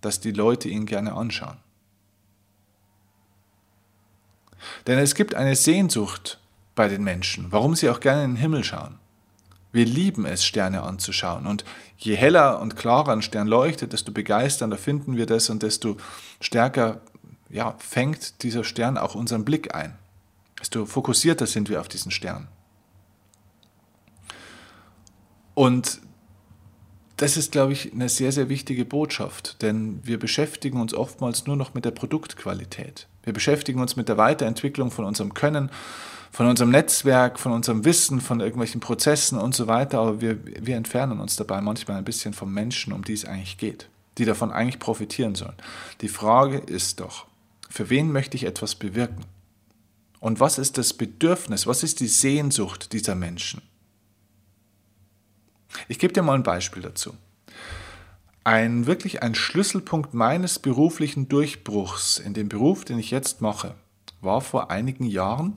dass 0.00 0.20
die 0.20 0.32
Leute 0.32 0.68
ihn 0.68 0.86
gerne 0.86 1.14
anschauen. 1.14 1.56
Denn 4.86 4.98
es 4.98 5.14
gibt 5.14 5.34
eine 5.34 5.56
Sehnsucht 5.56 6.38
bei 6.74 6.88
den 6.88 7.02
Menschen, 7.02 7.50
warum 7.50 7.74
sie 7.74 7.90
auch 7.90 8.00
gerne 8.00 8.24
in 8.24 8.30
den 8.32 8.40
Himmel 8.40 8.64
schauen. 8.64 8.98
Wir 9.72 9.86
lieben 9.86 10.26
es, 10.26 10.44
Sterne 10.44 10.82
anzuschauen. 10.82 11.46
Und 11.46 11.64
je 11.96 12.14
heller 12.14 12.60
und 12.60 12.76
klarer 12.76 13.12
ein 13.12 13.22
Stern 13.22 13.48
leuchtet, 13.48 13.92
desto 13.92 14.12
begeisternder 14.12 14.76
finden 14.76 15.16
wir 15.16 15.26
das 15.26 15.48
und 15.50 15.62
desto 15.62 15.96
stärker 16.40 17.00
ja, 17.48 17.74
fängt 17.78 18.42
dieser 18.42 18.64
Stern 18.64 18.98
auch 18.98 19.14
unseren 19.14 19.44
Blick 19.44 19.74
ein. 19.74 19.98
Desto 20.60 20.86
fokussierter 20.86 21.46
sind 21.46 21.68
wir 21.68 21.80
auf 21.80 21.88
diesen 21.88 22.10
Stern. 22.10 22.48
Und 25.54 26.00
das 27.16 27.36
ist, 27.36 27.52
glaube 27.52 27.72
ich, 27.72 27.92
eine 27.92 28.08
sehr, 28.08 28.32
sehr 28.32 28.48
wichtige 28.48 28.84
Botschaft, 28.84 29.62
denn 29.62 30.00
wir 30.02 30.18
beschäftigen 30.18 30.80
uns 30.80 30.94
oftmals 30.94 31.46
nur 31.46 31.56
noch 31.56 31.74
mit 31.74 31.84
der 31.84 31.90
Produktqualität. 31.92 33.06
Wir 33.22 33.32
beschäftigen 33.32 33.80
uns 33.80 33.94
mit 33.96 34.08
der 34.08 34.16
Weiterentwicklung 34.16 34.90
von 34.90 35.04
unserem 35.04 35.32
Können, 35.34 35.70
von 36.32 36.46
unserem 36.46 36.70
Netzwerk, 36.70 37.38
von 37.38 37.52
unserem 37.52 37.84
Wissen, 37.84 38.20
von 38.20 38.40
irgendwelchen 38.40 38.80
Prozessen 38.80 39.38
und 39.38 39.54
so 39.54 39.66
weiter, 39.66 40.00
aber 40.00 40.20
wir, 40.20 40.38
wir 40.44 40.76
entfernen 40.76 41.20
uns 41.20 41.36
dabei 41.36 41.60
manchmal 41.60 41.98
ein 41.98 42.04
bisschen 42.04 42.32
vom 42.32 42.52
Menschen, 42.52 42.92
um 42.92 43.04
die 43.04 43.12
es 43.12 43.24
eigentlich 43.24 43.58
geht, 43.58 43.88
die 44.18 44.24
davon 44.24 44.50
eigentlich 44.50 44.78
profitieren 44.78 45.34
sollen. 45.34 45.54
Die 46.00 46.08
Frage 46.08 46.58
ist 46.58 47.00
doch, 47.00 47.26
für 47.68 47.90
wen 47.90 48.10
möchte 48.10 48.36
ich 48.36 48.44
etwas 48.44 48.74
bewirken? 48.74 49.26
Und 50.20 50.40
was 50.40 50.58
ist 50.58 50.78
das 50.78 50.94
Bedürfnis, 50.94 51.66
was 51.66 51.82
ist 51.82 52.00
die 52.00 52.08
Sehnsucht 52.08 52.92
dieser 52.92 53.14
Menschen? 53.14 53.60
Ich 55.88 55.98
gebe 55.98 56.12
dir 56.12 56.22
mal 56.22 56.34
ein 56.34 56.42
Beispiel 56.42 56.82
dazu. 56.82 57.14
Ein 58.44 58.86
wirklich 58.86 59.22
ein 59.22 59.34
Schlüsselpunkt 59.34 60.14
meines 60.14 60.58
beruflichen 60.58 61.28
Durchbruchs 61.28 62.18
in 62.18 62.34
dem 62.34 62.48
Beruf, 62.48 62.84
den 62.84 62.98
ich 62.98 63.10
jetzt 63.10 63.40
mache, 63.40 63.74
war 64.20 64.40
vor 64.40 64.70
einigen 64.70 65.04
Jahren, 65.04 65.56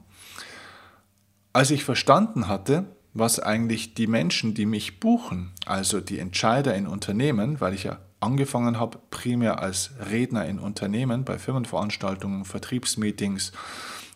als 1.54 1.72
ich 1.72 1.84
verstanden 1.84 2.48
hatte, 2.48 2.86
was 3.14 3.40
eigentlich 3.40 3.94
die 3.94 4.08
Menschen, 4.08 4.54
die 4.54 4.66
mich 4.66 5.00
buchen, 5.00 5.52
also 5.66 6.02
die 6.02 6.20
Entscheider 6.20 6.76
in 6.76 6.86
Unternehmen, 6.86 7.62
weil 7.62 7.74
ich 7.74 7.86
ja 7.86 8.00
angefangen 8.20 8.78
habe, 8.80 9.00
primär 9.10 9.60
als 9.60 9.92
Redner 10.12 10.46
in 10.46 10.60
Unternehmen 10.60 11.24
bei 11.24 11.38
Firmenveranstaltungen, 11.38 12.44
Vertriebsmeetings, 12.44 13.54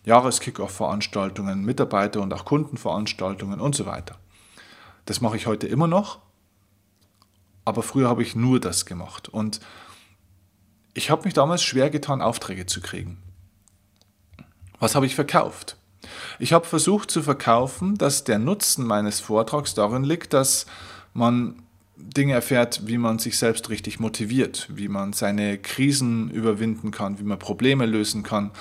Jahreskickoff-Veranstaltungen, 0.06 1.64
Mitarbeiter- 1.64 2.22
und 2.22 2.34
auch 2.34 2.46
Kundenveranstaltungen 2.46 3.60
und 3.60 3.74
so 3.74 3.86
weiter. 3.86 4.18
Das 5.10 5.22
mache 5.22 5.38
ich 5.38 5.48
heute 5.48 5.66
immer 5.66 5.88
noch, 5.88 6.20
aber 7.66 7.82
früher 7.82 8.08
habe 8.08 8.22
ich 8.22 8.36
nur 8.36 8.60
das 8.60 8.86
gemacht. 8.86 9.28
Und 9.28 9.60
ich 10.94 11.10
habe 11.10 11.24
mich 11.24 11.34
damals 11.34 11.64
schwer 11.64 11.90
getan, 11.90 12.22
Aufträge 12.22 12.68
zu 12.68 12.80
kriegen. 12.80 13.18
Was 14.80 14.94
habe 14.94 15.08
ich 15.08 15.16
verkauft? 15.16 15.78
Ich 16.38 16.54
habe 16.54 16.68
versucht 16.68 17.10
zu 17.10 17.24
verkaufen, 17.24 17.98
dass 17.98 18.24
der 18.24 18.38
Nutzen 18.38 18.86
meines 18.86 19.20
Vortrags 19.20 19.74
darin 19.74 20.04
liegt, 20.04 20.34
dass 20.34 20.68
man 21.16 21.64
Dinge 21.98 22.34
erfährt, 22.34 22.86
wie 22.86 23.00
man 23.00 23.18
sich 23.18 23.40
selbst 23.40 23.72
richtig 23.72 24.00
motiviert, 24.00 24.68
wie 24.72 24.90
man 24.90 25.14
seine 25.14 25.58
Krisen 25.58 26.30
überwinden 26.30 26.92
kann, 26.92 27.18
wie 27.18 27.24
man 27.24 27.40
Probleme 27.40 27.88
lösen 27.88 28.22
kann, 28.22 28.52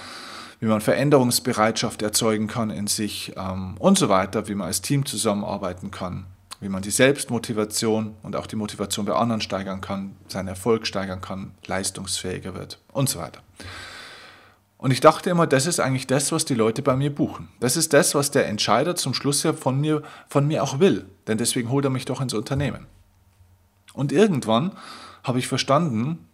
wie 0.60 0.66
man 0.66 0.80
Veränderungsbereitschaft 0.80 2.00
erzeugen 2.00 2.46
kann 2.46 2.70
in 2.70 2.86
sich 2.86 3.34
ähm, 3.36 3.74
und 3.78 3.98
so 3.98 4.08
weiter, 4.08 4.48
wie 4.48 4.54
man 4.54 4.68
als 4.68 4.80
Team 4.80 5.04
zusammenarbeiten 5.04 5.90
kann, 5.90 6.24
wie 6.60 6.68
man 6.68 6.82
die 6.82 6.90
Selbstmotivation 6.90 8.16
und 8.22 8.36
auch 8.36 8.46
die 8.46 8.56
Motivation 8.56 9.06
bei 9.06 9.14
anderen 9.14 9.40
steigern 9.40 9.80
kann, 9.80 10.16
seinen 10.26 10.48
Erfolg 10.48 10.86
steigern 10.86 11.20
kann, 11.20 11.52
leistungsfähiger 11.66 12.54
wird 12.54 12.78
und 12.92 13.08
so 13.08 13.18
weiter. 13.18 13.42
Und 14.78 14.92
ich 14.92 15.00
dachte 15.00 15.30
immer, 15.30 15.46
das 15.46 15.66
ist 15.66 15.80
eigentlich 15.80 16.06
das, 16.06 16.30
was 16.30 16.44
die 16.44 16.54
Leute 16.54 16.82
bei 16.82 16.94
mir 16.94 17.12
buchen. 17.12 17.48
Das 17.58 17.76
ist 17.76 17.92
das, 17.92 18.14
was 18.14 18.30
der 18.30 18.46
Entscheider 18.46 18.94
zum 18.94 19.12
Schluss 19.12 19.42
ja 19.42 19.52
von 19.52 19.80
mir, 19.80 20.02
von 20.28 20.46
mir 20.46 20.62
auch 20.62 20.78
will. 20.78 21.06
Denn 21.26 21.36
deswegen 21.36 21.68
holt 21.70 21.84
er 21.84 21.90
mich 21.90 22.04
doch 22.04 22.20
ins 22.20 22.32
Unternehmen. 22.34 22.86
Und 23.92 24.12
irgendwann 24.12 24.72
habe 25.24 25.40
ich 25.40 25.48
verstanden, 25.48 26.28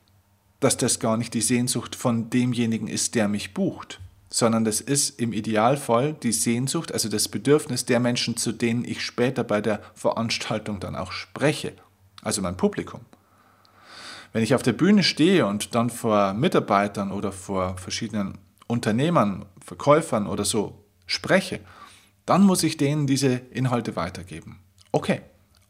dass 0.61 0.77
das 0.77 1.01
gar 1.01 1.17
nicht 1.17 1.33
die 1.33 1.41
Sehnsucht 1.41 1.97
von 1.97 2.29
demjenigen 2.29 2.87
ist, 2.87 3.15
der 3.15 3.29
mich 3.29 3.55
bucht, 3.55 4.01
sondern 4.31 4.65
das 4.65 4.81
ist 4.81 5.21
im 5.21 5.33
Idealfall 5.33 6.15
die 6.15 6.33
Sehnsucht, 6.33 6.93
also 6.93 7.09
das 7.09 7.29
Bedürfnis 7.29 7.85
der 7.85 8.01
Menschen, 8.01 8.37
zu 8.37 8.53
denen 8.53 8.85
ich 8.85 9.05
später 9.05 9.45
bei 9.45 9.61
der 9.61 9.81
Veranstaltung 9.95 10.81
dann 10.81 10.97
auch 10.97 11.13
spreche, 11.13 11.75
also 12.23 12.43
mein 12.43 12.57
Publikum. 12.57 13.03
Wenn 14.33 14.43
ich 14.43 14.55
auf 14.55 14.63
der 14.63 14.73
Bühne 14.73 15.05
stehe 15.05 15.47
und 15.47 15.75
dann 15.77 15.91
vor 15.91 16.35
Mitarbeitern 16.35 17.13
oder 17.13 17.31
vor 17.31 17.77
verschiedenen 17.79 18.39
Unternehmern, 18.67 19.47
Verkäufern 19.65 20.27
oder 20.27 20.45
so 20.45 20.85
spreche, 21.07 21.61
dann 22.27 22.43
muss 22.43 22.63
ich 22.63 22.77
denen 22.77 23.07
diese 23.07 23.35
Inhalte 23.35 23.95
weitergeben. 23.97 24.59
Okay, 24.91 25.21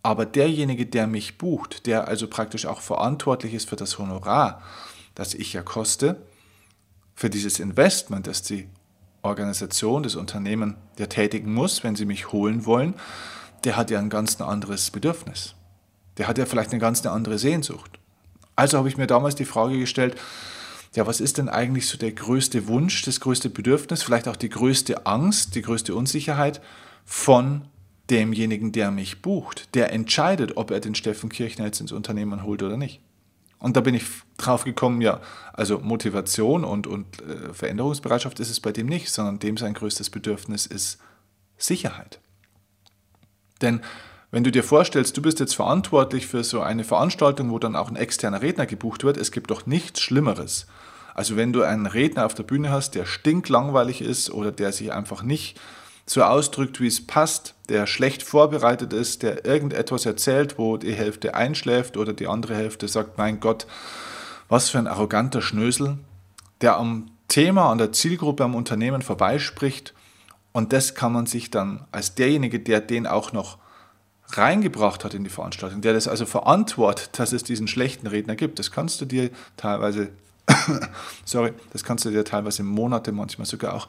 aber 0.03 0.27
derjenige, 0.27 0.87
der 0.87 1.07
mich 1.07 1.39
bucht, 1.39 1.87
der 1.87 2.09
also 2.09 2.29
praktisch 2.29 2.67
auch 2.67 2.81
verantwortlich 2.81 3.55
ist 3.55 3.69
für 3.69 3.77
das 3.77 3.99
Honorar, 3.99 4.63
das 5.15 5.35
ich 5.35 5.53
ja 5.53 5.63
koste, 5.63 6.23
für 7.15 7.31
dieses 7.31 7.61
Investment, 7.61 8.27
das 8.27 8.43
die 8.43 8.69
Organisation, 9.23 10.03
das 10.03 10.17
Unternehmen 10.17 10.77
ja 10.99 11.07
tätigen 11.07 11.53
muss, 11.55 11.83
wenn 11.83 11.97
sie 11.97 12.05
mich 12.05 12.33
holen 12.33 12.67
wollen, 12.67 12.95
der 13.65 13.77
hat 13.77 13.91
ja 13.91 13.99
ein 13.99 14.11
ganz 14.11 14.41
anderes 14.41 14.91
Bedürfnis. 14.91 15.55
Der 16.19 16.29
hat 16.29 16.39
ja 16.39 16.47
vielleicht 16.47 16.71
eine 16.71 16.81
ganz 16.81 17.05
andere 17.07 17.39
Sehnsucht. 17.39 17.99
Also 18.57 18.79
habe 18.79 18.89
ich 18.89 18.97
mir 18.97 19.07
damals 19.07 19.35
die 19.35 19.47
Frage 19.47 19.79
gestellt, 19.79 20.17
ja, 20.95 21.07
was 21.07 21.21
ist 21.21 21.39
denn 21.39 21.49
eigentlich 21.49 21.89
so 21.89 21.99
der 21.99 22.13
größte 22.13 22.69
Wunsch, 22.69 23.03
das 23.03 23.19
größte 23.19 23.51
Bedürfnis, 23.51 24.05
vielleicht 24.05 24.29
auch 24.29 24.37
die 24.37 24.49
größte 24.49 25.07
Angst, 25.07 25.57
die 25.57 25.63
größte 25.63 25.95
Unsicherheit 25.95 26.61
von 27.05 27.63
demjenigen, 28.11 28.71
der 28.71 28.91
mich 28.91 29.21
bucht, 29.21 29.75
der 29.75 29.93
entscheidet, 29.93 30.57
ob 30.57 30.71
er 30.71 30.79
den 30.81 30.95
Steffen 30.95 31.31
Kirchner 31.31 31.65
jetzt 31.65 31.81
ins 31.81 31.91
Unternehmen 31.91 32.45
holt 32.45 32.63
oder 32.63 32.77
nicht. 32.77 33.01
Und 33.65 33.79
da 33.79 33.81
bin 33.81 33.95
ich 33.95 34.05
drauf 34.37 34.65
gekommen, 34.65 35.01
ja, 35.01 35.23
also 35.55 35.79
Motivation 35.79 36.65
und, 36.65 36.87
und 36.87 37.23
äh, 37.23 37.55
Veränderungsbereitschaft 37.55 38.39
ist 38.39 38.51
es 38.51 38.61
bei 38.61 38.73
dem 38.73 38.85
nicht, 38.85 39.09
sondern 39.11 39.39
dem 39.39 39.57
sein 39.57 39.73
größtes 39.73 40.11
Bedürfnis 40.11 40.67
ist 40.67 40.99
Sicherheit. 41.57 42.21
Denn 43.63 43.81
wenn 44.31 44.45
du 44.45 44.53
dir 44.53 44.65
vorstellst, 44.65 45.17
du 45.17 45.23
bist 45.23 45.41
jetzt 45.41 45.55
verantwortlich 45.57 46.27
für 46.27 46.45
so 46.45 46.61
eine 46.61 46.85
Veranstaltung, 46.85 47.51
wo 47.51 47.59
dann 47.59 47.75
auch 47.75 47.89
ein 47.89 47.97
externer 47.97 48.43
Redner 48.43 48.67
gebucht 48.67 49.03
wird, 49.03 49.17
es 49.17 49.33
gibt 49.33 49.51
doch 49.51 49.65
nichts 49.65 50.03
Schlimmeres. 50.03 50.67
Also 51.15 51.37
wenn 51.37 51.55
du 51.55 51.63
einen 51.63 51.87
Redner 51.87 52.27
auf 52.27 52.35
der 52.35 52.43
Bühne 52.43 52.71
hast, 52.71 52.95
der 52.95 53.07
stinklangweilig 53.07 54.03
ist 54.03 54.29
oder 54.29 54.53
der 54.53 54.73
sich 54.73 54.93
einfach 54.93 55.23
nicht 55.23 55.59
so 56.07 56.23
ausdrückt, 56.23 56.81
wie 56.81 56.87
es 56.87 57.07
passt, 57.07 57.55
der 57.69 57.87
schlecht 57.87 58.23
vorbereitet 58.23 58.93
ist, 58.93 59.23
der 59.23 59.45
irgendetwas 59.45 60.05
erzählt, 60.05 60.59
wo 60.59 60.77
die 60.77 60.93
Hälfte 60.93 61.35
einschläft 61.35 61.97
oder 61.97 62.13
die 62.13 62.27
andere 62.27 62.55
Hälfte 62.55 62.89
sagt, 62.89 63.17
mein 63.17 63.41
Gott, 63.41 63.67
was 64.49 64.69
für 64.69 64.79
ein 64.79 64.87
arroganter 64.87 65.41
Schnösel, 65.41 65.99
der 66.61 66.77
am 66.77 67.11
Thema, 67.29 67.71
an 67.71 67.79
der 67.79 67.93
Zielgruppe, 67.93 68.45
am 68.45 68.55
Unternehmen 68.55 69.03
vorbeispricht. 69.03 69.95
Und 70.53 70.73
das 70.73 70.95
kann 70.95 71.13
man 71.13 71.27
sich 71.27 71.51
dann 71.51 71.85
als 71.91 72.15
derjenige, 72.15 72.61
der 72.61 72.81
den 72.81 73.07
auch 73.07 73.33
noch 73.33 73.59
reingebracht 74.29 75.05
hat 75.05 75.15
in 75.15 75.25
die 75.25 75.31
Veranstaltung, 75.31 75.81
der 75.81 75.95
das 75.95 76.09
also 76.09 76.27
verantwortet, 76.27 77.19
dass 77.19 77.33
es 77.33 77.45
diesen 77.45 77.69
schlechten 77.69 78.07
Redner 78.07 78.37
gibt, 78.37 78.59
das 78.59 78.71
kannst 78.71 79.01
du 79.01 79.05
dir 79.05 79.31
teilweise, 79.57 80.11
sorry, 81.25 81.53
das 81.73 81.85
kannst 81.85 82.05
du 82.05 82.11
dir 82.11 82.25
teilweise 82.25 82.63
Monate, 82.63 83.13
manchmal 83.13 83.47
sogar 83.47 83.75
auch 83.75 83.89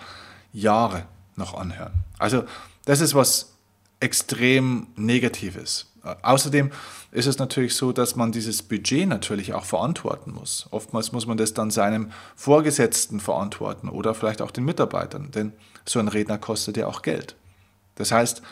Jahre 0.51 1.05
noch 1.38 1.54
anhören. 1.54 1.94
Also 2.18 2.44
das 2.86 3.01
ist 3.01 3.15
was 3.15 3.54
extrem 4.00 4.88
Negatives. 4.96 5.88
Außerdem 6.22 6.72
ist 7.12 7.25
es 7.25 7.39
natürlich 7.39 7.75
so, 7.75 7.92
dass 7.92 8.15
man 8.15 8.32
dieses 8.32 8.62
Budget 8.62 9.08
natürlich 9.08 9.54
auch 9.54 9.65
verantworten 9.65 10.32
muss. 10.32 10.68
Oftmals 10.70 11.12
muss 11.12 11.25
man 11.25 11.38
das 11.38 11.54
dann 11.54 11.72
seinem 11.72 12.12
Vorgesetzten 12.36 13.20
verantworten 13.20 13.89
oder 13.89 14.13
vielleicht 14.13 14.42
auch 14.42 14.51
den 14.51 14.65
Mitarbeitern, 14.65 15.32
denn 15.32 15.54
so 15.86 16.00
ein 16.00 16.08
Redner 16.08 16.38
kostet 16.38 16.77
ja 16.77 16.88
auch 16.88 17.01
Geld. 17.01 17.36
Das 17.96 18.12
heißt, 18.12 18.44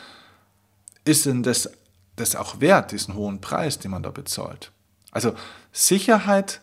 ist 1.04 1.26
denn 1.26 1.42
das, 1.42 1.70
das 2.16 2.34
auch 2.34 2.60
wert, 2.60 2.90
diesen 2.90 3.14
hohen 3.14 3.40
Preis, 3.40 3.78
den 3.78 3.90
man 3.90 4.02
da 4.02 4.10
bezahlt? 4.10 4.72
Also 5.12 5.34
Sicherheit 5.70 6.60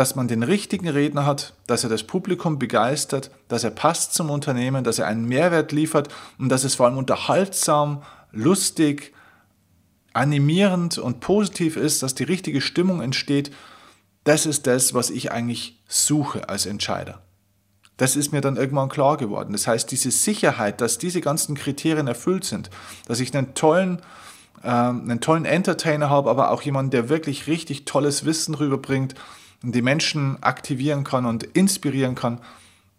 dass 0.00 0.16
man 0.16 0.28
den 0.28 0.42
richtigen 0.42 0.88
Redner 0.88 1.26
hat, 1.26 1.52
dass 1.66 1.84
er 1.84 1.90
das 1.90 2.04
Publikum 2.04 2.58
begeistert, 2.58 3.30
dass 3.48 3.64
er 3.64 3.70
passt 3.70 4.14
zum 4.14 4.30
Unternehmen, 4.30 4.82
dass 4.82 4.98
er 4.98 5.06
einen 5.06 5.26
Mehrwert 5.26 5.72
liefert 5.72 6.08
und 6.38 6.48
dass 6.48 6.64
es 6.64 6.76
vor 6.76 6.86
allem 6.86 6.96
unterhaltsam, 6.96 8.02
lustig, 8.32 9.12
animierend 10.14 10.96
und 10.96 11.20
positiv 11.20 11.76
ist, 11.76 12.02
dass 12.02 12.14
die 12.14 12.24
richtige 12.24 12.62
Stimmung 12.62 13.02
entsteht, 13.02 13.50
das 14.24 14.46
ist 14.46 14.66
das, 14.66 14.94
was 14.94 15.10
ich 15.10 15.32
eigentlich 15.32 15.82
suche 15.86 16.48
als 16.48 16.64
Entscheider. 16.64 17.20
Das 17.98 18.16
ist 18.16 18.32
mir 18.32 18.40
dann 18.40 18.56
irgendwann 18.56 18.88
klar 18.88 19.18
geworden. 19.18 19.52
Das 19.52 19.66
heißt, 19.66 19.90
diese 19.90 20.10
Sicherheit, 20.10 20.80
dass 20.80 20.96
diese 20.96 21.20
ganzen 21.20 21.56
Kriterien 21.56 22.06
erfüllt 22.06 22.44
sind, 22.44 22.70
dass 23.06 23.20
ich 23.20 23.36
einen 23.36 23.52
tollen, 23.52 24.00
äh, 24.62 24.68
einen 24.68 25.20
tollen 25.20 25.44
Entertainer 25.44 26.08
habe, 26.08 26.30
aber 26.30 26.52
auch 26.52 26.62
jemanden, 26.62 26.90
der 26.90 27.10
wirklich 27.10 27.48
richtig 27.48 27.84
tolles 27.84 28.24
Wissen 28.24 28.54
rüberbringt 28.54 29.14
die 29.62 29.82
Menschen 29.82 30.42
aktivieren 30.42 31.04
kann 31.04 31.26
und 31.26 31.44
inspirieren 31.44 32.14
kann, 32.14 32.40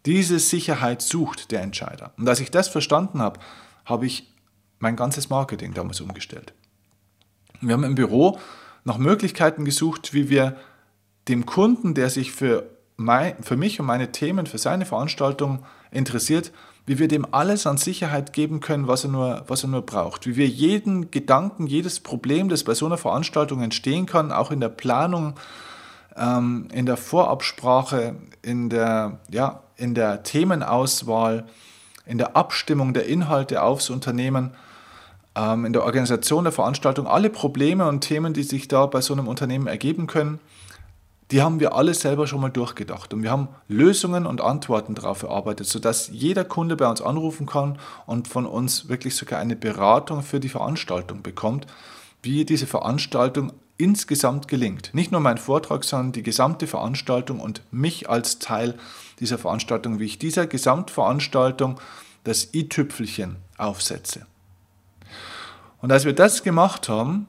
diese 0.05 0.39
Sicherheit 0.39 1.01
sucht 1.01 1.51
der 1.51 1.61
Entscheider. 1.61 2.11
Und 2.17 2.27
als 2.27 2.39
ich 2.39 2.51
das 2.51 2.67
verstanden 2.67 3.21
habe, 3.21 3.39
habe 3.85 4.05
ich 4.05 4.31
mein 4.79 4.95
ganzes 4.95 5.29
Marketing 5.29 5.73
damals 5.73 6.01
umgestellt. 6.01 6.53
Wir 7.61 7.73
haben 7.73 7.83
im 7.83 7.95
Büro 7.95 8.39
nach 8.83 8.97
Möglichkeiten 8.97 9.65
gesucht, 9.65 10.13
wie 10.13 10.29
wir 10.29 10.57
dem 11.27 11.45
Kunden, 11.45 11.93
der 11.93 12.09
sich 12.09 12.31
für, 12.31 12.69
mein, 12.97 13.41
für 13.43 13.57
mich 13.57 13.79
und 13.79 13.85
meine 13.85 14.11
Themen, 14.11 14.47
für 14.47 14.57
seine 14.57 14.85
Veranstaltung 14.85 15.63
interessiert, 15.91 16.51
wie 16.87 16.97
wir 16.97 17.07
dem 17.07 17.31
alles 17.31 17.67
an 17.67 17.77
Sicherheit 17.77 18.33
geben 18.33 18.59
können, 18.59 18.87
was 18.87 19.03
er 19.03 19.11
nur, 19.11 19.43
was 19.47 19.63
er 19.63 19.69
nur 19.69 19.83
braucht. 19.83 20.25
Wie 20.25 20.35
wir 20.35 20.47
jeden 20.47 21.11
Gedanken, 21.11 21.67
jedes 21.67 21.99
Problem, 21.99 22.49
das 22.49 22.63
bei 22.63 22.73
so 22.73 22.87
einer 22.87 22.97
Veranstaltung 22.97 23.61
entstehen 23.61 24.07
kann, 24.07 24.31
auch 24.31 24.49
in 24.49 24.59
der 24.59 24.69
Planung, 24.69 25.35
ähm, 26.15 26.67
in 26.73 26.85
der 26.85 26.97
Vorabsprache, 26.97 28.15
in 28.41 28.69
der, 28.69 29.19
ja, 29.29 29.63
in 29.75 29.95
der 29.95 30.23
Themenauswahl, 30.23 31.45
in 32.05 32.17
der 32.17 32.35
Abstimmung 32.35 32.93
der 32.93 33.05
Inhalte 33.05 33.61
aufs 33.61 33.89
Unternehmen, 33.89 34.51
ähm, 35.35 35.65
in 35.65 35.73
der 35.73 35.83
Organisation 35.83 36.43
der 36.43 36.53
Veranstaltung, 36.53 37.07
alle 37.07 37.29
Probleme 37.29 37.87
und 37.87 38.01
Themen, 38.01 38.33
die 38.33 38.43
sich 38.43 38.67
da 38.67 38.85
bei 38.85 39.01
so 39.01 39.13
einem 39.13 39.27
Unternehmen 39.27 39.67
ergeben 39.67 40.07
können, 40.07 40.39
die 41.31 41.41
haben 41.41 41.61
wir 41.61 41.73
alle 41.73 41.93
selber 41.93 42.27
schon 42.27 42.41
mal 42.41 42.49
durchgedacht. 42.49 43.13
Und 43.13 43.23
wir 43.23 43.31
haben 43.31 43.47
Lösungen 43.69 44.25
und 44.25 44.41
Antworten 44.41 44.95
darauf 44.95 45.23
erarbeitet, 45.23 45.65
sodass 45.65 46.09
jeder 46.11 46.43
Kunde 46.43 46.75
bei 46.75 46.89
uns 46.89 47.01
anrufen 47.01 47.45
kann 47.45 47.79
und 48.05 48.27
von 48.27 48.45
uns 48.45 48.89
wirklich 48.89 49.15
sogar 49.15 49.39
eine 49.39 49.55
Beratung 49.55 50.23
für 50.23 50.41
die 50.41 50.49
Veranstaltung 50.49 51.21
bekommt, 51.21 51.67
wie 52.21 52.43
diese 52.43 52.67
Veranstaltung 52.67 53.53
insgesamt 53.81 54.47
gelingt. 54.47 54.93
Nicht 54.93 55.11
nur 55.11 55.21
mein 55.21 55.37
Vortrag, 55.37 55.83
sondern 55.83 56.11
die 56.11 56.23
gesamte 56.23 56.67
Veranstaltung 56.67 57.39
und 57.39 57.61
mich 57.71 58.09
als 58.09 58.39
Teil 58.39 58.77
dieser 59.19 59.37
Veranstaltung, 59.37 59.99
wie 59.99 60.05
ich 60.05 60.19
dieser 60.19 60.47
Gesamtveranstaltung 60.47 61.79
das 62.23 62.53
i-Tüpfelchen 62.53 63.37
aufsetze. 63.57 64.25
Und 65.81 65.91
als 65.91 66.05
wir 66.05 66.13
das 66.13 66.43
gemacht 66.43 66.89
haben, 66.89 67.27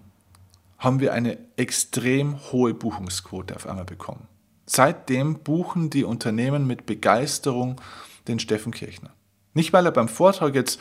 haben 0.79 1.01
wir 1.01 1.13
eine 1.15 1.39
extrem 1.57 2.39
hohe 2.51 2.75
Buchungsquote 2.75 3.57
auf 3.57 3.67
einmal 3.67 3.85
bekommen. 3.85 4.27
Seitdem 4.67 5.39
buchen 5.39 5.91
die 5.91 6.05
Unternehmen 6.05 6.67
mit 6.67 6.87
Begeisterung 6.87 7.81
den 8.29 8.39
Steffen 8.39 8.73
Kirchner. 8.73 9.11
Nicht, 9.55 9.73
weil 9.73 9.87
er 9.87 9.93
beim 9.93 10.09
Vortrag 10.09 10.55
jetzt 10.55 10.81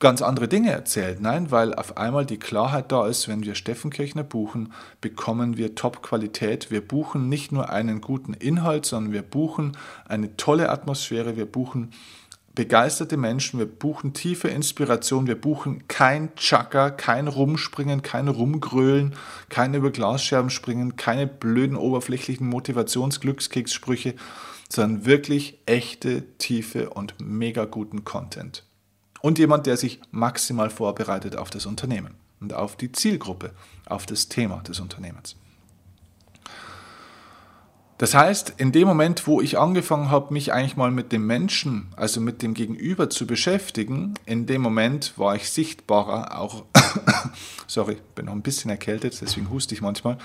ganz 0.00 0.22
andere 0.22 0.48
Dinge 0.48 0.70
erzählt, 0.70 1.20
nein, 1.20 1.50
weil 1.50 1.74
auf 1.74 1.98
einmal 1.98 2.24
die 2.24 2.38
Klarheit 2.38 2.90
da 2.90 3.06
ist, 3.06 3.28
wenn 3.28 3.44
wir 3.44 3.54
Steffen 3.54 3.90
Kirchner 3.90 4.24
buchen, 4.24 4.72
bekommen 5.02 5.58
wir 5.58 5.74
Top-Qualität. 5.74 6.70
Wir 6.70 6.80
buchen 6.80 7.28
nicht 7.28 7.52
nur 7.52 7.70
einen 7.70 8.00
guten 8.00 8.32
Inhalt, 8.32 8.86
sondern 8.86 9.12
wir 9.12 9.22
buchen 9.22 9.76
eine 10.08 10.36
tolle 10.38 10.70
Atmosphäre, 10.70 11.36
wir 11.36 11.44
buchen 11.44 11.92
begeisterte 12.54 13.18
Menschen, 13.18 13.58
wir 13.58 13.66
buchen 13.66 14.14
tiefe 14.14 14.48
Inspiration, 14.48 15.26
wir 15.26 15.40
buchen 15.40 15.86
kein 15.86 16.34
Chaka, 16.34 16.90
kein 16.90 17.28
Rumspringen, 17.28 18.02
kein 18.02 18.28
Rumgrölen, 18.28 19.14
kein 19.50 19.74
über 19.74 19.90
Glasscherben 19.90 20.50
springen, 20.50 20.96
keine 20.96 21.26
blöden 21.26 21.76
oberflächlichen 21.76 22.48
Motivationsglückskekssprüche, 22.48 24.14
sondern 24.70 25.04
wirklich 25.04 25.58
echte, 25.66 26.24
tiefe 26.38 26.90
und 26.90 27.14
mega 27.20 27.66
guten 27.66 28.04
Content. 28.04 28.64
Und 29.20 29.38
jemand, 29.38 29.66
der 29.66 29.76
sich 29.76 30.00
maximal 30.10 30.70
vorbereitet 30.70 31.36
auf 31.36 31.50
das 31.50 31.66
Unternehmen 31.66 32.14
und 32.40 32.54
auf 32.54 32.76
die 32.76 32.92
Zielgruppe, 32.92 33.52
auf 33.86 34.06
das 34.06 34.28
Thema 34.28 34.62
des 34.62 34.80
Unternehmens. 34.80 35.36
Das 38.00 38.14
heißt, 38.14 38.54
in 38.56 38.72
dem 38.72 38.88
Moment, 38.88 39.26
wo 39.26 39.42
ich 39.42 39.58
angefangen 39.58 40.10
habe, 40.10 40.32
mich 40.32 40.54
eigentlich 40.54 40.74
mal 40.74 40.90
mit 40.90 41.12
dem 41.12 41.26
Menschen, 41.26 41.88
also 41.96 42.22
mit 42.22 42.40
dem 42.40 42.54
Gegenüber 42.54 43.10
zu 43.10 43.26
beschäftigen, 43.26 44.14
in 44.24 44.46
dem 44.46 44.62
Moment 44.62 45.18
war 45.18 45.36
ich 45.36 45.50
sichtbarer, 45.50 46.40
auch, 46.40 46.64
sorry, 47.66 47.98
bin 48.14 48.24
noch 48.24 48.32
ein 48.32 48.40
bisschen 48.40 48.70
erkältet, 48.70 49.20
deswegen 49.20 49.50
huste 49.50 49.74
ich 49.74 49.82
manchmal. 49.82 50.16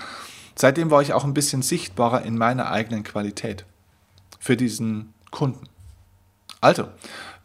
Seitdem 0.54 0.90
war 0.90 1.02
ich 1.02 1.12
auch 1.12 1.24
ein 1.24 1.34
bisschen 1.34 1.60
sichtbarer 1.60 2.22
in 2.22 2.38
meiner 2.38 2.70
eigenen 2.70 3.04
Qualität 3.04 3.66
für 4.38 4.56
diesen 4.56 5.12
Kunden. 5.30 5.68
Also, 6.62 6.88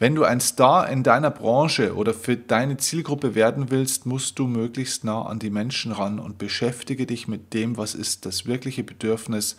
wenn 0.02 0.16
du 0.16 0.24
ein 0.24 0.42
Star 0.42 0.90
in 0.90 1.04
deiner 1.04 1.30
Branche 1.30 1.96
oder 1.96 2.16
für 2.16 2.36
deine 2.36 2.78
Zielgruppe 2.78 3.36
werden 3.36 3.70
willst, 3.70 4.08
musst 4.08 4.40
du 4.40 4.48
möglichst 4.48 5.04
nah 5.04 5.22
an 5.22 5.38
die 5.38 5.52
Menschen 5.52 5.92
ran 5.92 6.18
und 6.18 6.40
beschäftige 6.40 7.06
dich 7.06 7.28
mit 7.28 7.54
dem, 7.54 7.78
was 7.78 7.94
ist 7.94 8.26
das 8.26 8.48
wirkliche 8.48 8.84
Bedürfnis, 8.84 9.58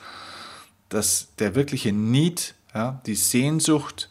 dass 0.89 1.29
der 1.39 1.55
wirkliche 1.55 1.93
Need, 1.93 2.57
ja, 2.75 3.01
die 3.07 3.15
Sehnsucht, 3.15 4.11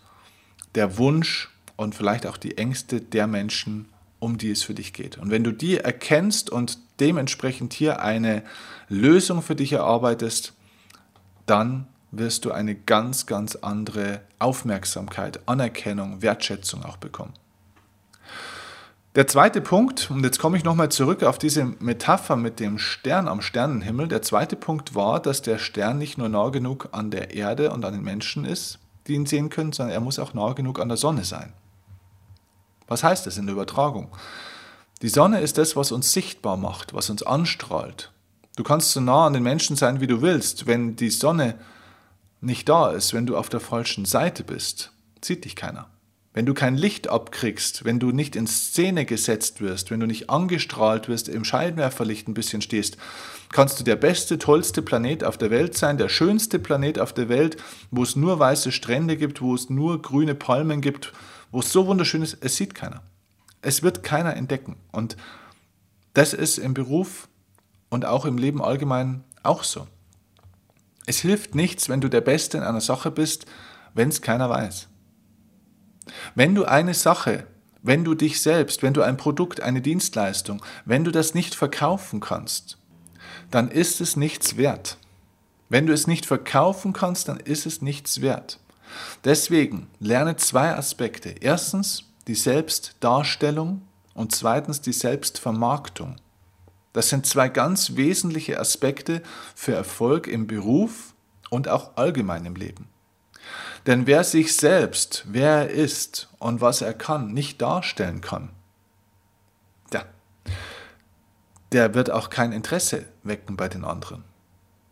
der 0.74 0.98
Wunsch 0.98 1.50
und 1.76 1.96
vielleicht 1.96 2.26
auch 2.26 2.38
die 2.38 2.58
Ängste 2.58 3.02
der 3.02 3.28
Menschen, 3.28 3.90
um 4.20 4.38
die 4.38 4.52
es 4.52 4.64
für 4.64 4.74
dich 4.74 4.94
geht. 4.94 5.18
Und 5.18 5.32
wenn 5.32 5.44
du 5.44 5.52
die 5.52 5.80
erkennst 5.80 6.50
und 6.50 6.78
dementsprechend 7.02 7.74
hier 7.74 8.02
eine 8.02 8.44
Lösung 8.88 9.42
für 9.42 9.58
dich 9.58 9.74
erarbeitest, 9.74 10.54
dann 11.46 11.88
wirst 12.12 12.46
du 12.46 12.52
eine 12.52 12.76
ganz, 12.76 13.26
ganz 13.26 13.56
andere 13.56 14.22
Aufmerksamkeit, 14.40 15.40
Anerkennung, 15.48 16.22
Wertschätzung 16.22 16.84
auch 16.84 16.98
bekommen. 16.98 17.34
Der 19.16 19.28
zweite 19.28 19.60
Punkt, 19.60 20.10
und 20.10 20.24
jetzt 20.24 20.40
komme 20.40 20.56
ich 20.56 20.64
nochmal 20.64 20.90
zurück 20.90 21.24
auf 21.24 21.38
diese 21.38 21.66
Metapher 21.66 22.38
mit 22.38 22.62
dem 22.62 22.78
Stern 22.78 23.28
am 23.28 23.42
Sternenhimmel. 23.42 24.08
Der 24.08 24.22
zweite 24.22 24.56
Punkt 24.56 24.96
war, 24.96 25.20
dass 25.20 25.42
der 25.42 25.58
Stern 25.58 25.98
nicht 25.98 26.18
nur 26.18 26.30
nah 26.30 26.48
genug 26.48 26.90
an 26.94 27.12
der 27.12 27.34
Erde 27.34 27.72
und 27.72 27.84
an 27.84 27.94
den 27.94 28.04
Menschen 28.04 28.46
ist, 28.46 28.80
die 29.08 29.14
ihn 29.16 29.26
sehen 29.26 29.50
können, 29.50 29.74
sondern 29.74 29.94
er 29.94 30.00
muss 30.00 30.18
auch 30.18 30.34
nah 30.34 30.54
genug 30.54 30.80
an 30.80 30.88
der 30.88 30.98
Sonne 30.98 31.26
sein. 31.26 31.52
Was 32.88 33.04
heißt 33.04 33.26
das 33.26 33.38
in 33.38 33.48
der 33.48 33.56
Übertragung? 33.56 34.08
Die 35.02 35.10
Sonne 35.10 35.42
ist 35.42 35.58
das, 35.58 35.76
was 35.76 35.92
uns 35.92 36.14
sichtbar 36.14 36.56
macht, 36.56 36.94
was 36.94 37.10
uns 37.10 37.24
anstrahlt. 37.24 38.12
Du 38.56 38.64
kannst 38.64 38.92
so 38.92 39.02
nah 39.02 39.26
an 39.26 39.34
den 39.34 39.44
Menschen 39.44 39.76
sein, 39.76 40.00
wie 40.00 40.08
du 40.08 40.22
willst. 40.22 40.68
Wenn 40.68 40.96
die 40.96 41.10
Sonne 41.10 41.56
nicht 42.42 42.68
da 42.68 42.92
ist, 42.92 43.14
wenn 43.14 43.26
du 43.26 43.38
auf 43.38 43.50
der 43.50 43.60
falschen 43.60 44.06
Seite 44.06 44.44
bist, 44.44 44.92
sieht 45.24 45.46
dich 45.46 45.56
keiner. 45.56 45.88
Wenn 46.34 46.46
du 46.46 46.54
kein 46.54 46.76
Licht 46.76 47.10
abkriegst, 47.10 47.84
wenn 47.84 48.00
du 48.00 48.12
nicht 48.12 48.36
in 48.36 48.48
Szene 48.48 49.06
gesetzt 49.06 49.60
wirst, 49.60 49.92
wenn 49.92 50.00
du 50.00 50.08
nicht 50.08 50.30
angestrahlt 50.30 51.10
wirst, 51.10 51.28
im 51.28 51.44
Scheinwerferlicht 51.44 52.28
ein 52.28 52.34
bisschen 52.34 52.62
stehst, 52.62 52.98
kannst 53.50 53.80
du 53.80 53.84
der 53.84 53.98
beste, 53.98 54.40
tollste 54.40 54.82
Planet 54.82 55.26
auf 55.26 55.38
der 55.38 55.52
Welt 55.52 55.78
sein, 55.78 55.98
der 55.98 56.08
schönste 56.08 56.58
Planet 56.58 57.00
auf 57.00 57.14
der 57.14 57.28
Welt, 57.28 57.58
wo 57.92 58.02
es 58.04 58.16
nur 58.16 58.40
weiße 58.40 58.72
Strände 58.72 59.18
gibt, 59.18 59.42
wo 59.42 59.54
es 59.54 59.70
nur 59.70 60.02
grüne 60.02 60.34
Palmen 60.34 60.80
gibt, 60.80 61.12
wo 61.52 61.60
es 61.60 61.72
so 61.72 61.86
wunderschön 61.86 62.22
ist, 62.22 62.38
es 62.40 62.56
sieht 62.56 62.76
keiner. 62.76 63.04
Es 63.62 63.84
wird 63.84 64.02
keiner 64.02 64.36
entdecken. 64.36 64.78
Und 64.92 65.18
das 66.14 66.34
ist 66.34 66.58
im 66.58 66.74
Beruf 66.74 67.28
und 67.90 68.06
auch 68.06 68.26
im 68.26 68.38
Leben 68.38 68.64
allgemein 68.64 69.26
auch 69.44 69.64
so. 69.64 69.86
Es 71.12 71.20
hilft 71.20 71.56
nichts, 71.56 71.90
wenn 71.90 72.00
du 72.00 72.08
der 72.08 72.22
Beste 72.22 72.58
in 72.58 72.64
einer 72.64 72.80
Sache 72.80 73.12
bist, 73.12 73.46
wenn 73.94 74.08
es 74.08 74.22
keiner 74.22 74.50
weiß. 74.50 74.88
Wenn 76.36 76.56
du 76.56 76.64
eine 76.64 76.94
Sache, 76.94 77.48
wenn 77.84 78.06
du 78.06 78.16
dich 78.16 78.42
selbst, 78.42 78.82
wenn 78.82 78.94
du 78.94 79.02
ein 79.02 79.18
Produkt, 79.18 79.60
eine 79.60 79.82
Dienstleistung, 79.82 80.64
wenn 80.86 81.04
du 81.04 81.12
das 81.12 81.34
nicht 81.34 81.54
verkaufen 81.54 82.22
kannst, 82.22 82.78
dann 83.50 83.70
ist 83.70 84.00
es 84.00 84.16
nichts 84.16 84.56
wert. 84.56 84.96
Wenn 85.68 85.86
du 85.86 85.92
es 85.92 86.08
nicht 86.08 86.26
verkaufen 86.26 86.94
kannst, 86.94 87.28
dann 87.28 87.42
ist 87.42 87.66
es 87.66 87.82
nichts 87.82 88.22
wert. 88.22 88.58
Deswegen 89.26 89.90
lerne 90.00 90.38
zwei 90.38 90.74
Aspekte. 90.74 91.36
Erstens 91.42 92.06
die 92.28 92.36
Selbstdarstellung 92.36 93.82
und 94.14 94.34
zweitens 94.34 94.80
die 94.80 94.94
Selbstvermarktung. 94.94 96.16
Das 96.94 97.10
sind 97.10 97.26
zwei 97.26 97.50
ganz 97.50 97.96
wesentliche 97.96 98.60
Aspekte 98.60 99.22
für 99.56 99.74
Erfolg 99.74 100.28
im 100.28 100.48
Beruf 100.48 101.14
und 101.50 101.68
auch 101.68 101.96
allgemein 101.96 102.46
im 102.46 102.56
Leben. 102.56 102.90
Denn 103.88 104.08
wer 104.08 104.24
sich 104.24 104.56
selbst, 104.56 105.26
wer 105.28 105.50
er 105.50 105.70
ist 105.70 106.30
und 106.40 106.62
was 106.62 106.82
er 106.82 106.94
kann, 106.94 107.34
nicht 107.34 107.62
darstellen 107.62 108.22
kann, 108.22 108.50
der, 109.92 110.06
der 111.72 111.94
wird 111.94 112.12
auch 112.12 112.30
kein 112.30 112.52
Interesse 112.52 113.06
wecken 113.24 113.58
bei 113.58 113.68
den 113.70 113.84
anderen. 113.84 114.24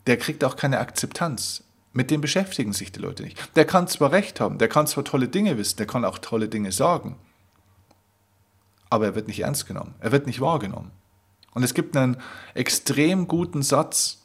Der 0.08 0.18
kriegt 0.18 0.44
auch 0.44 0.56
keine 0.56 0.80
Akzeptanz. 0.80 1.64
Mit 1.92 2.12
dem 2.12 2.22
beschäftigen 2.22 2.74
sich 2.74 2.92
die 2.92 3.00
Leute 3.00 3.24
nicht. 3.24 3.56
Der 3.56 3.66
kann 3.66 3.88
zwar 3.88 4.12
recht 4.12 4.40
haben, 4.40 4.58
der 4.58 4.70
kann 4.70 4.88
zwar 4.88 5.04
tolle 5.04 5.28
Dinge 5.28 5.58
wissen, 5.58 5.78
der 5.78 5.88
kann 5.88 6.06
auch 6.06 6.20
tolle 6.20 6.48
Dinge 6.48 6.72
sagen, 6.72 7.18
aber 8.90 9.06
er 9.06 9.16
wird 9.16 9.28
nicht 9.28 9.42
ernst 9.42 9.68
genommen, 9.68 9.96
er 10.00 10.12
wird 10.12 10.26
nicht 10.26 10.42
wahrgenommen. 10.42 10.92
Und 11.54 11.64
es 11.64 11.74
gibt 11.74 11.96
einen 11.98 12.18
extrem 12.54 13.28
guten 13.28 13.62
Satz, 13.62 14.24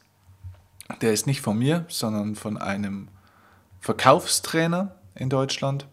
der 1.01 1.13
ist 1.13 1.27
nicht 1.27 1.41
von 1.41 1.59
mir, 1.59 1.87
sondern 1.89 2.35
von 2.35 2.59
einem 2.59 3.09
Verkaufstrainer 3.81 4.95
in 5.15 5.31
Deutschland. 5.31 5.87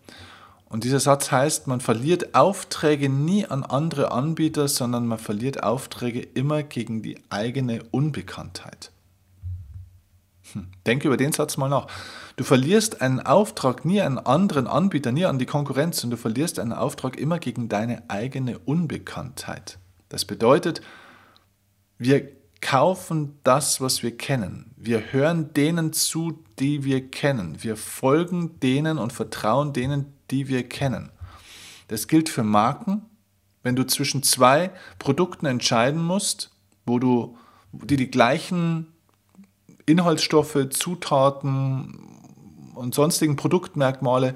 Und 0.71 0.85
dieser 0.85 1.01
Satz 1.01 1.31
heißt, 1.31 1.67
man 1.67 1.81
verliert 1.81 2.33
Aufträge 2.33 3.09
nie 3.09 3.45
an 3.45 3.63
andere 3.63 4.11
Anbieter, 4.11 4.69
sondern 4.69 5.05
man 5.05 5.19
verliert 5.19 5.63
Aufträge 5.63 6.21
immer 6.21 6.63
gegen 6.63 7.01
die 7.01 7.19
eigene 7.29 7.83
Unbekanntheit. 7.91 8.91
Hm. 10.53 10.67
Denke 10.85 11.07
über 11.07 11.17
den 11.17 11.33
Satz 11.33 11.57
mal 11.57 11.69
nach. 11.69 11.87
Du 12.37 12.45
verlierst 12.45 13.01
einen 13.01 13.19
Auftrag 13.19 13.83
nie 13.83 14.01
an 14.01 14.17
anderen 14.17 14.67
Anbieter, 14.67 15.11
nie 15.11 15.25
an 15.25 15.39
die 15.39 15.45
Konkurrenz, 15.45 16.03
und 16.03 16.11
du 16.11 16.17
verlierst 16.17 16.59
einen 16.59 16.73
Auftrag 16.73 17.17
immer 17.17 17.39
gegen 17.39 17.67
deine 17.67 18.03
eigene 18.09 18.57
Unbekanntheit. 18.59 19.77
Das 20.07 20.25
bedeutet, 20.25 20.81
wir 22.01 22.31
kaufen 22.61 23.37
das, 23.43 23.79
was 23.79 24.01
wir 24.01 24.17
kennen. 24.17 24.71
Wir 24.75 25.13
hören 25.13 25.53
denen 25.53 25.93
zu, 25.93 26.43
die 26.57 26.83
wir 26.83 27.11
kennen. 27.11 27.61
Wir 27.61 27.77
folgen 27.77 28.59
denen 28.59 28.97
und 28.97 29.13
vertrauen 29.13 29.71
denen, 29.71 30.11
die 30.31 30.47
wir 30.47 30.67
kennen. 30.67 31.11
Das 31.89 32.07
gilt 32.07 32.27
für 32.27 32.43
Marken. 32.43 33.03
Wenn 33.61 33.75
du 33.75 33.85
zwischen 33.85 34.23
zwei 34.23 34.71
Produkten 34.97 35.45
entscheiden 35.45 36.01
musst, 36.03 36.49
wo 36.87 36.97
du 36.97 37.37
die 37.71 37.97
die 37.97 38.09
gleichen 38.09 38.87
Inhaltsstoffe, 39.85 40.69
Zutaten 40.71 41.99
und 42.73 42.95
sonstigen 42.95 43.35
Produktmerkmale 43.35 44.33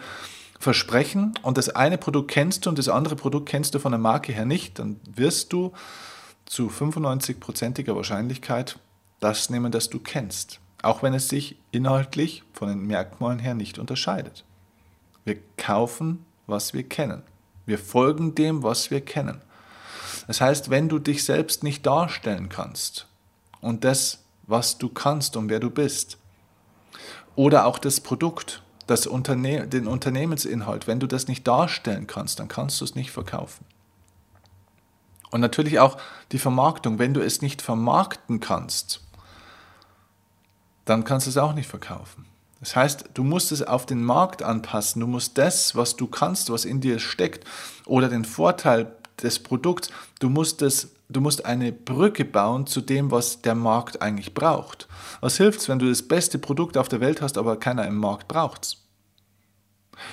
versprechen 0.60 1.34
und 1.42 1.58
das 1.58 1.70
eine 1.70 1.98
Produkt 1.98 2.30
kennst 2.30 2.66
du 2.66 2.70
und 2.70 2.78
das 2.78 2.90
andere 2.90 3.16
Produkt 3.16 3.50
kennst 3.50 3.74
du 3.74 3.80
von 3.80 3.92
der 3.92 4.00
Marke 4.00 4.34
her 4.34 4.46
nicht, 4.46 4.78
dann 4.78 5.00
wirst 5.08 5.52
du 5.52 5.74
zu 6.46 6.68
95%iger 6.70 7.96
Wahrscheinlichkeit 7.96 8.80
das 9.20 9.50
nehmen, 9.50 9.72
das 9.72 9.90
du 9.90 10.00
kennst, 10.00 10.60
auch 10.82 11.02
wenn 11.02 11.14
es 11.14 11.30
sich 11.30 11.58
inhaltlich 11.72 12.44
von 12.54 12.70
den 12.70 12.86
Merkmalen 12.86 13.40
her 13.40 13.56
nicht 13.56 13.80
unterscheidet. 13.80 14.44
Wir 15.24 15.38
kaufen, 15.58 16.26
was 16.48 16.74
wir 16.74 16.84
kennen. 16.84 17.24
Wir 17.66 17.80
folgen 17.80 18.36
dem, 18.36 18.62
was 18.62 18.92
wir 18.92 19.02
kennen. 19.02 19.42
Das 20.28 20.42
heißt, 20.42 20.70
wenn 20.70 20.90
du 20.90 21.00
dich 21.00 21.24
selbst 21.24 21.64
nicht 21.64 21.86
darstellen 21.86 22.50
kannst 22.50 23.08
und 23.62 23.84
das 23.84 24.26
was 24.48 24.78
du 24.78 24.90
kannst 24.90 25.36
und 25.38 25.50
wer 25.50 25.60
du 25.60 25.70
bist. 25.70 26.18
Oder 27.36 27.66
auch 27.66 27.80
das 27.80 28.00
Produkt, 28.00 28.62
das 28.88 29.08
Unterne 29.08 29.68
den 29.68 29.88
Unternehmensinhalt. 29.88 30.88
Wenn 30.88 31.00
du 31.00 31.08
das 31.08 31.28
nicht 31.28 31.48
darstellen 31.48 32.08
kannst, 32.08 32.40
dann 32.40 32.48
kannst 32.48 32.80
du 32.80 32.86
es 32.86 32.96
nicht 32.96 33.12
verkaufen. 33.12 33.66
Und 35.36 35.42
natürlich 35.42 35.82
auch 35.82 35.98
die 36.32 36.40
Vermarktung. 36.40 36.98
Wenn 36.98 37.14
du 37.14 37.20
es 37.20 37.42
nicht 37.42 37.62
vermarkten 37.62 38.40
kannst, 38.40 39.02
dann 40.86 41.04
kannst 41.04 41.28
du 41.28 41.30
es 41.30 41.36
auch 41.36 41.52
nicht 41.52 41.68
verkaufen. 41.68 42.26
Das 42.62 42.78
heißt, 42.78 43.10
du 43.14 43.26
musst 43.26 43.52
es 43.52 43.62
auf 43.62 43.86
den 43.86 44.02
Markt 44.02 44.44
anpassen. 44.44 45.02
Du 45.02 45.08
musst 45.08 45.38
das, 45.38 45.76
was 45.76 45.98
du 45.98 46.08
kannst, 46.08 46.50
was 46.52 46.64
in 46.64 46.80
dir 46.80 47.00
steckt, 47.00 47.46
oder 47.86 48.08
den 48.08 48.24
Vorteil 48.24 48.96
des 49.22 49.40
Produkts, 49.44 49.90
du 50.22 50.30
musst 50.30 50.62
es 50.62 50.94
du 51.10 51.20
musst 51.20 51.46
eine 51.46 51.74
Brücke 51.74 52.24
bauen 52.24 52.66
zu 52.66 52.80
dem, 52.80 53.12
was 53.12 53.42
der 53.42 53.56
Markt 53.56 54.02
eigentlich 54.02 54.34
braucht. 54.34 54.88
Was 55.20 55.36
hilft 55.36 55.60
es, 55.60 55.68
wenn 55.68 55.80
du 55.80 55.90
das 55.90 56.08
beste 56.08 56.40
Produkt 56.40 56.78
auf 56.78 56.88
der 56.88 57.02
Welt 57.02 57.22
hast, 57.22 57.38
aber 57.38 57.60
keiner 57.60 57.86
im 57.86 57.98
Markt 57.98 58.30
braucht 58.30 58.78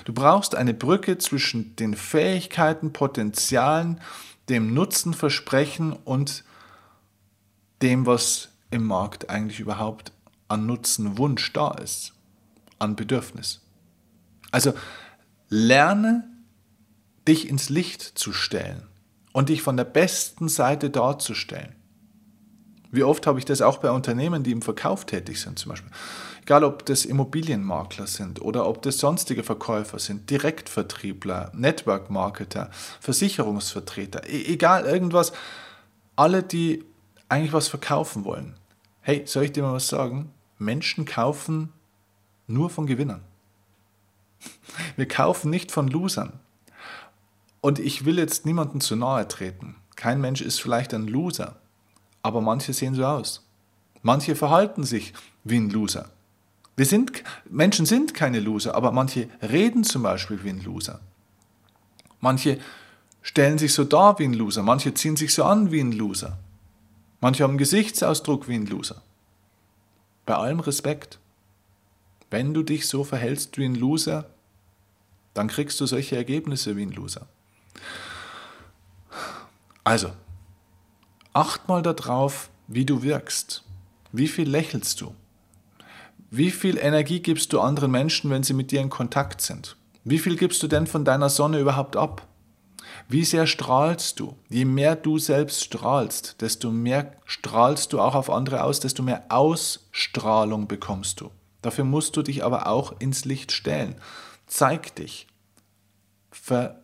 Du 0.05 0.13
brauchst 0.13 0.55
eine 0.55 0.75
Brücke 0.75 1.19
zwischen 1.19 1.77
den 1.77 1.95
Fähigkeiten, 1.95 2.93
Potenzialen, 2.93 4.01
dem 4.49 4.75
Nutzenversprechen 4.75 5.93
und 5.93 6.45
dem, 7.81 8.07
was 8.07 8.49
im 8.71 8.85
Markt 8.87 9.31
eigentlich 9.31 9.61
überhaupt 9.61 10.13
an 10.49 10.67
Nutzenwunsch 10.67 11.53
da 11.53 11.73
ist, 11.73 12.13
an 12.79 12.97
Bedürfnis. 12.97 13.61
Also 14.51 14.75
lerne 15.49 16.29
dich 17.27 17.49
ins 17.49 17.69
Licht 17.69 18.03
zu 18.03 18.33
stellen 18.33 18.87
und 19.33 19.49
dich 19.49 19.63
von 19.63 19.77
der 19.77 19.85
besten 19.85 20.49
Seite 20.49 20.91
darzustellen. 20.91 21.75
Wie 22.93 23.03
oft 23.03 23.27
habe 23.27 23.39
ich 23.39 23.47
das 23.47 23.63
auch 23.63 23.79
bei 23.79 23.91
Unternehmen, 23.91 24.43
die 24.43 24.53
im 24.53 24.61
Verkauf 24.61 25.07
tätig 25.07 25.41
sind, 25.41 25.59
zum 25.59 25.71
Beispiel. 25.71 25.91
Egal, 26.43 26.63
ob 26.63 26.85
das 26.85 27.07
Immobilienmakler 27.07 28.07
sind 28.07 28.43
oder 28.43 28.69
ob 28.69 28.83
das 28.83 28.99
sonstige 28.99 29.43
Verkäufer 29.43 29.99
sind, 29.99 30.29
Direktvertriebler, 30.29 31.51
Network-Marketer, 31.55 32.71
Versicherungsvertreter, 33.01 34.29
e 34.29 34.45
egal, 34.53 34.85
irgendwas. 34.85 35.33
Alle, 36.17 36.43
die 36.43 36.85
eigentlich 37.31 37.55
was 37.55 37.69
verkaufen 37.69 38.27
wollen. 38.27 38.57
Hey, 39.01 39.23
soll 39.25 39.45
ich 39.45 39.53
dir 39.53 39.63
mal 39.63 39.73
was 39.73 39.89
sagen? 39.89 40.31
Menschen 40.59 41.07
kaufen 41.07 41.73
nur 42.47 42.69
von 42.69 42.87
Gewinnern. 42.87 43.23
Wir 44.97 45.09
kaufen 45.09 45.49
nicht 45.49 45.73
von 45.73 45.89
Losern. 45.89 46.41
Und 47.63 47.79
ich 47.79 48.05
will 48.05 48.19
jetzt 48.19 48.45
niemandem 48.45 48.83
zu 48.83 48.97
nahe 48.97 49.27
treten. 49.29 49.77
Kein 49.97 50.21
Mensch 50.21 50.43
ist 50.43 50.61
vielleicht 50.61 50.93
ein 50.93 51.07
Loser, 51.07 51.62
aber 52.23 52.41
manche 52.41 52.73
sehen 52.73 52.95
so 52.95 53.05
aus. 53.05 53.47
Manche 54.03 54.35
verhalten 54.35 54.85
sich 54.85 55.13
wie 55.45 55.57
ein 55.57 55.71
Loser. 55.71 56.11
Wir 56.77 56.87
sind, 56.87 57.23
Menschen 57.51 57.87
sind 57.87 58.15
keine 58.15 58.41
Loser, 58.41 58.75
aber 58.75 58.93
manche 58.93 59.29
reden 59.43 59.85
zum 59.85 60.03
Beispiel 60.03 60.43
wie 60.43 60.51
ein 60.51 60.65
Loser. 60.65 61.01
Manche 62.21 62.59
stellen 63.21 63.59
sich 63.59 63.75
so 63.75 63.85
dar 63.85 64.19
wie 64.19 64.25
ein 64.25 64.33
Loser, 64.33 64.63
manche 64.63 64.95
ziehen 64.95 65.17
sich 65.17 65.35
so 65.35 65.45
an 65.45 65.71
wie 65.71 65.81
ein 65.81 65.93
Loser. 65.93 66.39
Manche 67.21 67.45
haben 67.45 67.59
Gesichtsausdruck 67.59 68.49
wie 68.49 68.55
ein 68.55 68.67
Loser. 68.67 69.03
Bei 70.27 70.35
allem 70.35 70.61
Respekt. 70.61 71.19
Wenn 72.31 72.55
du 72.55 72.63
dich 72.63 72.89
so 72.89 73.05
verhältst 73.05 73.59
wie 73.59 73.65
ein 73.65 73.75
Loser, 73.75 74.31
dann 75.35 75.49
kriegst 75.49 75.81
du 75.81 75.87
solche 75.87 76.17
Ergebnisse 76.17 76.77
wie 76.77 76.83
ein 76.83 76.93
Loser. 76.93 77.27
Also, 79.85 80.11
acht 81.33 81.69
mal 81.69 81.83
darauf, 81.83 82.51
wie 82.69 82.85
du 82.85 83.03
wirkst. 83.03 83.65
Wie 84.13 84.29
viel 84.29 84.49
lächelst 84.49 85.01
du? 85.01 85.15
Wie 86.31 86.51
viel 86.51 86.79
Energie 86.79 87.21
gibst 87.21 87.53
du 87.53 87.61
anderen 87.61 87.91
Menschen, 87.91 88.31
wenn 88.31 88.43
sie 88.43 88.55
mit 88.55 88.71
dir 88.71 88.81
in 88.81 88.91
Kontakt 88.91 89.41
sind? 89.41 89.77
Wie 90.05 90.19
viel 90.19 90.37
gibst 90.37 90.63
du 90.63 90.69
denn 90.69 90.87
von 90.87 91.05
deiner 91.05 91.29
Sonne 91.29 91.59
überhaupt 91.61 91.97
ab? 91.97 92.27
Wie 93.09 93.25
sehr 93.25 93.47
strahlst 93.47 94.19
du? 94.21 94.37
Je 94.49 94.65
mehr 94.65 94.97
du 94.97 95.19
selbst 95.19 95.65
strahlst, 95.65 96.41
desto 96.41 96.71
mehr 96.71 97.13
strahlst 97.25 97.93
du 97.93 98.01
auch 98.01 98.15
auf 98.15 98.31
andere 98.31 98.65
aus, 98.65 98.81
desto 98.81 99.03
mehr 99.03 99.25
Ausstrahlung 99.29 100.67
bekommst 100.69 101.21
du. 101.21 101.31
Dafür 101.63 101.85
musst 101.85 102.17
du 102.17 102.23
dich 102.23 102.45
aber 102.45 102.67
auch 102.67 102.95
ins 102.99 103.25
Licht 103.25 103.53
stellen. 103.53 103.95
Zeig 104.47 104.95
dich. 104.97 105.27
Ver 106.31 106.82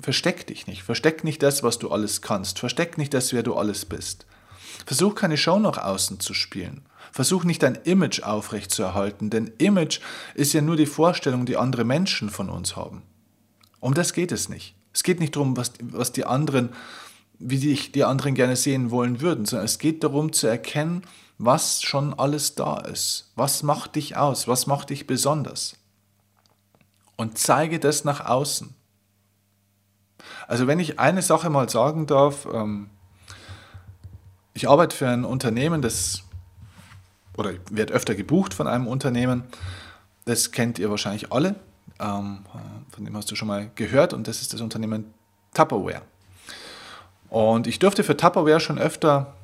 versteck 0.00 0.46
dich 0.46 0.66
nicht. 0.66 0.82
Versteck 0.82 1.24
nicht 1.24 1.42
das, 1.42 1.62
was 1.62 1.78
du 1.78 1.90
alles 1.90 2.22
kannst. 2.22 2.58
Versteck 2.58 2.98
nicht 2.98 3.14
das, 3.14 3.32
wer 3.32 3.42
du 3.42 3.54
alles 3.54 3.84
bist. 3.84 4.26
Versuch 4.86 5.14
keine 5.14 5.36
Show 5.36 5.58
nach 5.58 5.78
außen 5.78 6.20
zu 6.20 6.34
spielen. 6.34 6.82
Versuch 7.12 7.44
nicht 7.44 7.62
dein 7.62 7.74
Image 7.74 8.22
aufrechtzuerhalten, 8.22 9.30
denn 9.30 9.52
Image 9.58 10.00
ist 10.34 10.52
ja 10.52 10.60
nur 10.60 10.76
die 10.76 10.86
Vorstellung, 10.86 11.44
die 11.44 11.56
andere 11.56 11.84
Menschen 11.84 12.30
von 12.30 12.48
uns 12.48 12.76
haben. 12.76 13.02
Um 13.80 13.94
das 13.94 14.12
geht 14.12 14.32
es 14.32 14.48
nicht. 14.48 14.74
Es 14.92 15.02
geht 15.02 15.20
nicht 15.20 15.36
darum, 15.36 15.56
was, 15.56 15.72
was 15.80 16.12
die 16.12 16.24
anderen, 16.24 16.70
wie 17.38 17.58
dich 17.58 17.92
die 17.92 18.04
anderen 18.04 18.34
gerne 18.34 18.56
sehen 18.56 18.90
wollen 18.90 19.20
würden, 19.20 19.44
sondern 19.44 19.64
es 19.64 19.78
geht 19.78 20.04
darum 20.04 20.32
zu 20.32 20.46
erkennen, 20.46 21.02
was 21.38 21.82
schon 21.82 22.12
alles 22.14 22.54
da 22.54 22.78
ist. 22.78 23.32
Was 23.34 23.62
macht 23.62 23.96
dich 23.96 24.16
aus? 24.16 24.46
Was 24.46 24.66
macht 24.66 24.90
dich 24.90 25.06
besonders? 25.06 25.76
Und 27.16 27.38
zeige 27.38 27.80
das 27.80 28.04
nach 28.04 28.26
außen. 28.26 28.74
Also 30.48 30.66
wenn 30.66 30.80
ich 30.80 30.98
eine 30.98 31.22
Sache 31.22 31.50
mal 31.50 31.68
sagen 31.68 32.06
darf, 32.06 32.46
ähm, 32.52 32.90
ich 34.54 34.68
arbeite 34.68 34.96
für 34.96 35.08
ein 35.08 35.24
Unternehmen, 35.24 35.82
das, 35.82 36.22
oder 37.36 37.52
ich 37.52 37.60
werde 37.70 37.92
öfter 37.92 38.14
gebucht 38.14 38.54
von 38.54 38.66
einem 38.66 38.86
Unternehmen, 38.86 39.44
das 40.24 40.52
kennt 40.52 40.78
ihr 40.78 40.90
wahrscheinlich 40.90 41.32
alle, 41.32 41.54
ähm, 42.00 42.40
von 42.90 43.04
dem 43.04 43.16
hast 43.16 43.30
du 43.30 43.36
schon 43.36 43.48
mal 43.48 43.70
gehört 43.74 44.12
und 44.12 44.28
das 44.28 44.42
ist 44.42 44.52
das 44.52 44.60
Unternehmen 44.60 45.12
Tupperware. 45.54 46.02
Und 47.28 47.66
ich 47.66 47.78
durfte 47.78 48.02
für 48.02 48.16
Tupperware 48.16 48.60
schon 48.60 48.78
öfter 48.78 49.34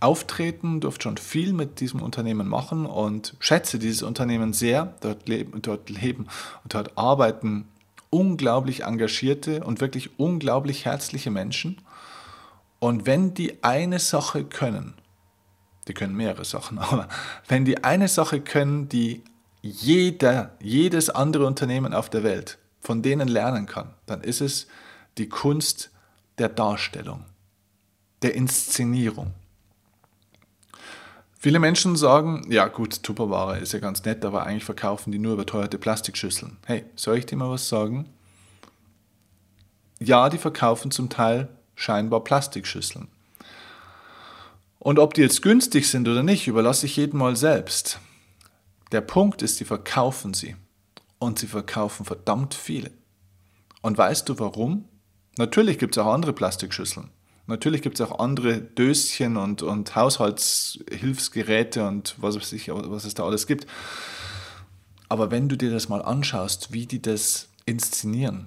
auftreten, 0.00 0.80
durfte 0.80 1.04
schon 1.04 1.16
viel 1.18 1.52
mit 1.52 1.80
diesem 1.80 2.02
Unternehmen 2.02 2.48
machen 2.48 2.86
und 2.86 3.34
schätze 3.38 3.78
dieses 3.78 4.02
Unternehmen 4.02 4.52
sehr. 4.52 4.94
Dort 5.00 5.28
leben, 5.28 5.60
dort 5.62 5.90
leben 5.90 6.26
und 6.64 6.74
dort 6.74 6.96
arbeiten 6.96 7.68
unglaublich 8.10 8.82
engagierte 8.84 9.64
und 9.64 9.80
wirklich 9.80 10.18
unglaublich 10.18 10.84
herzliche 10.84 11.30
Menschen. 11.30 11.80
Und 12.78 13.06
wenn 13.06 13.34
die 13.34 13.62
eine 13.62 13.98
Sache 13.98 14.44
können, 14.44 14.94
die 15.88 15.94
können 15.94 16.16
mehrere 16.16 16.44
Sachen, 16.44 16.78
aber 16.80 17.08
wenn 17.48 17.64
die 17.64 17.84
eine 17.84 18.08
Sache 18.08 18.40
können, 18.40 18.88
die 18.88 19.22
jeder, 19.62 20.56
jedes 20.60 21.10
andere 21.10 21.46
Unternehmen 21.46 21.94
auf 21.94 22.08
der 22.10 22.22
Welt 22.22 22.58
von 22.80 23.02
denen 23.02 23.28
lernen 23.28 23.66
kann, 23.66 23.94
dann 24.06 24.22
ist 24.22 24.40
es 24.40 24.66
die 25.18 25.28
Kunst 25.28 25.90
der 26.38 26.48
Darstellung. 26.48 27.24
der 28.22 28.34
Inszenierung. 28.34 29.32
Viele 31.42 31.58
Menschen 31.58 31.96
sagen, 31.96 32.44
ja 32.50 32.68
gut, 32.68 33.02
Tupperware 33.02 33.60
ist 33.60 33.72
ja 33.72 33.78
ganz 33.78 34.04
nett, 34.04 34.26
aber 34.26 34.44
eigentlich 34.44 34.66
verkaufen 34.66 35.10
die 35.10 35.18
nur 35.18 35.32
überteuerte 35.32 35.78
Plastikschüsseln. 35.78 36.58
Hey, 36.66 36.84
soll 36.96 37.16
ich 37.16 37.24
dir 37.24 37.36
mal 37.36 37.48
was 37.48 37.66
sagen? 37.66 38.10
Ja, 40.00 40.28
die 40.28 40.36
verkaufen 40.36 40.90
zum 40.90 41.08
Teil 41.08 41.48
scheinbar 41.76 42.24
Plastikschüsseln. 42.24 43.08
Und 44.78 44.98
ob 44.98 45.14
die 45.14 45.22
jetzt 45.22 45.40
günstig 45.40 45.88
sind 45.88 46.06
oder 46.08 46.22
nicht, 46.22 46.46
überlasse 46.46 46.84
ich 46.84 46.96
jedem 46.96 47.20
mal 47.20 47.36
selbst. 47.36 48.00
Der 48.92 49.00
Punkt 49.00 49.40
ist, 49.40 49.56
sie 49.56 49.64
verkaufen 49.64 50.34
sie. 50.34 50.56
Und 51.18 51.38
sie 51.38 51.46
verkaufen 51.46 52.04
verdammt 52.04 52.52
viele. 52.52 52.90
Und 53.80 53.96
weißt 53.96 54.28
du 54.28 54.38
warum? 54.38 54.84
Natürlich 55.38 55.78
gibt 55.78 55.96
es 55.96 56.02
auch 56.02 56.12
andere 56.12 56.34
Plastikschüsseln. 56.34 57.08
Natürlich 57.50 57.82
gibt 57.82 57.98
es 57.98 58.06
auch 58.06 58.20
andere 58.20 58.60
Döschen 58.60 59.36
und, 59.36 59.62
und 59.62 59.96
Haushaltshilfsgeräte 59.96 61.86
und 61.86 62.14
was, 62.18 62.36
weiß 62.36 62.52
ich, 62.52 62.68
was 62.68 63.04
es 63.04 63.14
da 63.14 63.24
alles 63.24 63.48
gibt. 63.48 63.66
Aber 65.08 65.32
wenn 65.32 65.48
du 65.48 65.56
dir 65.56 65.72
das 65.72 65.88
mal 65.88 66.00
anschaust, 66.00 66.72
wie 66.72 66.86
die 66.86 67.02
das 67.02 67.48
inszenieren, 67.66 68.46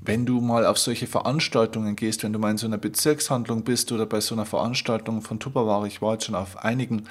wenn 0.00 0.24
du 0.24 0.40
mal 0.40 0.64
auf 0.64 0.78
solche 0.78 1.06
Veranstaltungen 1.06 1.94
gehst, 1.94 2.22
wenn 2.22 2.32
du 2.32 2.38
mal 2.38 2.50
in 2.50 2.56
so 2.56 2.66
einer 2.66 2.78
Bezirkshandlung 2.78 3.64
bist 3.64 3.92
oder 3.92 4.06
bei 4.06 4.22
so 4.22 4.34
einer 4.34 4.46
Veranstaltung 4.46 5.20
von 5.20 5.38
Tupperware, 5.38 5.86
ich 5.86 6.00
war 6.00 6.14
jetzt 6.14 6.24
schon 6.24 6.34
auf 6.34 6.64
einigen, 6.64 7.04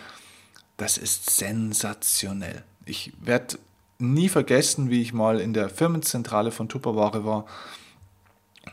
das 0.77 0.97
ist 0.97 1.29
sensationell. 1.29 2.63
Ich 2.85 3.13
werde 3.21 3.59
nie 3.99 4.29
vergessen, 4.29 4.89
wie 4.89 5.03
ich 5.03 5.13
mal 5.13 5.39
in 5.39 5.53
der 5.53 5.69
Firmenzentrale 5.69 6.49
von 6.49 6.67
Tupperware 6.67 7.25
war 7.25 7.45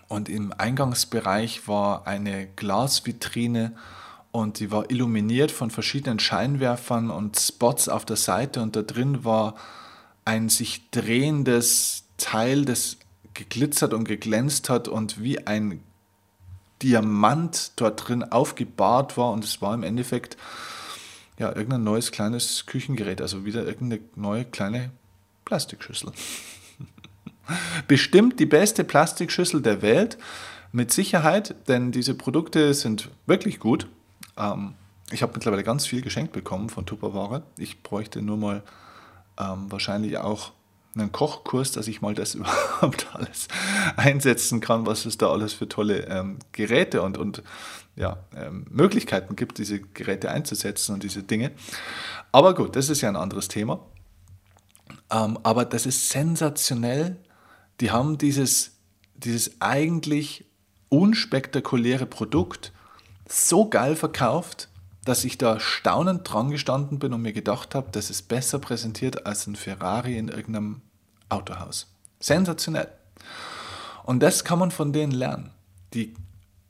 und 0.09 0.29
im 0.29 0.53
Eingangsbereich 0.57 1.69
war 1.69 2.07
eine 2.07 2.47
Glasvitrine 2.57 3.73
und 4.31 4.61
die 4.61 4.71
war 4.71 4.91
illuminiert 4.91 5.51
von 5.51 5.71
verschiedenen 5.71 6.19
Scheinwerfern 6.19 7.11
und 7.11 7.39
Spots 7.39 7.89
auf 7.89 8.05
der 8.05 8.17
Seite 8.17 8.63
und 8.63 8.77
da 8.77 8.83
drin 8.83 9.25
war 9.25 9.55
ein 10.25 10.49
sich 10.49 10.91
drehendes 10.91 12.05
Teil, 12.17 12.65
das 12.65 12.97
geglitzert 13.35 13.95
und 13.95 14.05
geglänzt 14.05 14.69
hat 14.69 14.89
und 14.89 15.23
wie 15.23 15.47
ein 15.47 15.83
Diamant 16.83 17.73
dort 17.77 18.09
drin 18.09 18.25
aufgebahrt 18.25 19.17
war 19.17 19.33
und 19.33 19.45
es 19.45 19.63
war 19.63 19.75
im 19.75 19.83
Endeffekt 19.83 20.37
ja 21.39 21.49
irgendein 21.55 21.85
neues 21.85 22.13
kleines 22.13 22.67
Küchengerät, 22.67 23.21
also 23.21 23.45
wieder 23.45 23.65
irgendeine 23.65 24.03
neue 24.17 24.45
kleine 24.45 24.91
Plastikschüssel. 25.45 26.13
Bestimmt 27.89 28.39
die 28.41 28.47
beste 28.47 28.85
Plastikschüssel 28.85 29.63
der 29.63 29.83
Welt, 29.83 30.19
mit 30.73 30.91
Sicherheit, 30.91 31.55
denn 31.69 31.93
diese 31.93 32.15
Produkte 32.15 32.73
sind 32.75 33.11
wirklich 33.27 33.61
gut. 33.61 33.87
Ähm, 34.39 34.75
ich 35.11 35.23
habe 35.23 35.33
mittlerweile 35.35 35.63
ganz 35.63 35.87
viel 35.87 36.01
geschenkt 36.01 36.33
bekommen 36.33 36.71
von 36.71 36.87
Tupperware. 36.87 37.43
Ich 37.59 37.83
bräuchte 37.83 38.23
nur 38.23 38.39
mal 38.39 38.63
ähm, 39.39 39.71
wahrscheinlich 39.71 40.17
auch 40.17 40.53
einen 40.95 41.13
Kochkurs, 41.13 41.73
dass 41.73 41.89
ich 41.89 42.01
mal 42.01 42.15
das 42.15 42.35
überhaupt 42.35 43.07
alles 43.13 43.49
einsetzen 43.97 44.61
kann, 44.61 44.87
was 44.87 45.05
es 45.05 45.19
da 45.19 45.31
alles 45.31 45.53
für 45.53 45.69
tolle 45.69 46.07
ähm, 46.07 46.39
Geräte 46.53 47.03
und, 47.03 47.19
und 47.19 47.43
ja, 47.95 48.25
ähm, 48.35 48.65
Möglichkeiten 48.71 49.37
gibt, 49.37 49.59
diese 49.59 49.79
Geräte 49.79 50.31
einzusetzen 50.31 50.95
und 50.95 51.03
diese 51.03 51.23
Dinge. 51.23 51.51
Aber 52.33 52.55
gut, 52.55 52.77
das 52.77 52.89
ist 52.89 53.03
ja 53.03 53.11
ein 53.11 53.17
anderes 53.17 53.49
Thema. 53.49 53.81
Ähm, 55.11 55.39
aber 55.43 55.67
das 55.67 55.85
ist 55.85 56.09
sensationell, 56.09 57.19
die 57.81 57.91
haben 57.91 58.19
dieses, 58.19 58.73
dieses 59.15 59.61
eigentlich 59.61 60.45
unspektakuläre 60.89 62.07
Produkt 62.07 62.73
so 63.29 63.69
geil 63.69 63.97
verkauft, 63.97 64.69
dass 65.05 65.25
ich 65.25 65.39
da 65.39 65.59
staunend 65.59 66.31
dran 66.31 66.51
gestanden 66.51 66.99
bin 66.99 67.13
und 67.13 67.23
mir 67.23 67.33
gedacht 67.33 67.75
habe, 67.75 67.89
das 67.91 68.11
ist 68.11 68.29
besser 68.29 68.59
präsentiert 68.59 69.27
als 69.27 69.47
ein 69.47 69.57
Ferrari 69.57 70.17
in 70.17 70.29
irgendeinem 70.29 70.83
Autohaus. 71.29 71.93
Sensationell. 72.21 72.89
Und 74.05 74.21
das 74.21 74.45
kann 74.45 74.59
man 74.59 74.71
von 74.71 74.93
denen 74.93 75.13
lernen. 75.13 75.51
Die 75.95 76.15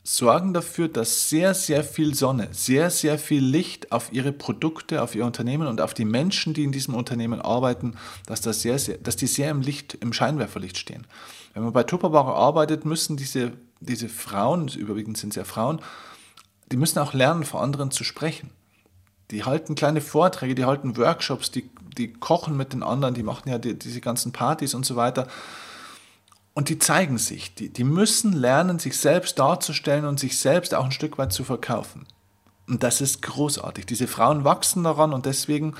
sorgen 0.04 0.52
dafür, 0.52 0.88
dass 0.88 1.28
sehr, 1.28 1.54
sehr 1.54 1.84
viel 1.84 2.14
Sonne, 2.14 2.48
sehr, 2.50 2.90
sehr 2.90 3.18
viel 3.18 3.44
Licht 3.44 3.92
auf 3.92 4.12
ihre 4.12 4.32
Produkte, 4.32 5.02
auf 5.02 5.14
ihr 5.14 5.24
Unternehmen 5.24 5.68
und 5.68 5.80
auf 5.80 5.94
die 5.94 6.04
Menschen, 6.04 6.54
die 6.54 6.64
in 6.64 6.72
diesem 6.72 6.94
Unternehmen 6.94 7.40
arbeiten, 7.40 7.96
dass, 8.26 8.40
das 8.40 8.62
sehr, 8.62 8.78
sehr, 8.78 8.98
dass 8.98 9.16
die 9.16 9.28
sehr 9.28 9.50
im 9.50 9.60
Licht, 9.60 9.94
im 9.94 10.12
Scheinwerferlicht 10.12 10.76
stehen. 10.76 11.06
Wenn 11.54 11.62
man 11.62 11.72
bei 11.72 11.84
Tupperware 11.84 12.34
arbeitet, 12.34 12.84
müssen 12.84 13.16
diese, 13.16 13.52
diese 13.80 14.08
Frauen, 14.08 14.68
überwiegend 14.68 15.18
sind 15.18 15.30
es 15.30 15.36
ja 15.36 15.44
Frauen, 15.44 15.80
die 16.72 16.76
müssen 16.76 16.98
auch 16.98 17.12
lernen, 17.12 17.44
vor 17.44 17.62
anderen 17.62 17.90
zu 17.90 18.02
sprechen. 18.02 18.50
Die 19.30 19.44
halten 19.44 19.74
kleine 19.74 20.00
Vorträge, 20.00 20.54
die 20.54 20.64
halten 20.64 20.96
Workshops, 20.96 21.50
die, 21.50 21.70
die 21.96 22.12
kochen 22.12 22.56
mit 22.56 22.72
den 22.72 22.82
anderen, 22.82 23.14
die 23.14 23.22
machen 23.22 23.48
ja 23.48 23.58
die, 23.58 23.78
diese 23.78 24.00
ganzen 24.00 24.32
Partys 24.32 24.74
und 24.74 24.84
so 24.84 24.96
weiter. 24.96 25.28
Und 26.54 26.68
die 26.68 26.78
zeigen 26.78 27.18
sich, 27.18 27.54
die, 27.54 27.70
die 27.70 27.84
müssen 27.84 28.32
lernen, 28.32 28.78
sich 28.78 28.98
selbst 28.98 29.38
darzustellen 29.38 30.04
und 30.04 30.20
sich 30.20 30.38
selbst 30.38 30.74
auch 30.74 30.84
ein 30.84 30.92
Stück 30.92 31.16
weit 31.16 31.32
zu 31.32 31.44
verkaufen. 31.44 32.06
Und 32.68 32.82
das 32.82 33.00
ist 33.00 33.22
großartig. 33.22 33.86
Diese 33.86 34.06
Frauen 34.06 34.44
wachsen 34.44 34.84
daran 34.84 35.12
und 35.12 35.26
deswegen, 35.26 35.74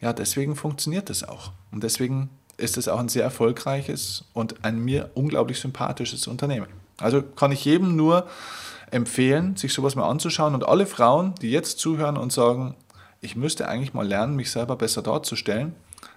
ja, 0.00 0.12
deswegen 0.12 0.56
funktioniert 0.56 1.10
das 1.10 1.24
auch. 1.24 1.52
Und 1.70 1.84
deswegen 1.84 2.30
ist 2.56 2.76
es 2.76 2.88
auch 2.88 2.98
ein 2.98 3.08
sehr 3.08 3.24
erfolgreiches 3.24 4.24
und 4.32 4.64
ein 4.64 4.78
mir 4.78 5.10
unglaublich 5.14 5.60
sympathisches 5.60 6.26
Unternehmen. 6.26 6.68
Also 6.98 7.22
kann 7.22 7.52
ich 7.52 7.64
jedem 7.64 7.96
nur 7.96 8.26
empfehlen, 8.90 9.56
sich 9.56 9.72
sowas 9.72 9.94
mal 9.94 10.08
anzuschauen 10.08 10.54
und 10.54 10.66
alle 10.66 10.86
Frauen, 10.86 11.34
die 11.40 11.50
jetzt 11.50 11.78
zuhören 11.78 12.16
und 12.16 12.32
sagen, 12.32 12.76
ich 13.20 13.36
müsste 13.36 13.68
eigentlich 13.68 13.94
mal 13.94 14.06
lernen, 14.06 14.36
mich 14.36 14.50
selber 14.50 14.76
besser 14.76 15.02
darzustellen, 15.02 15.74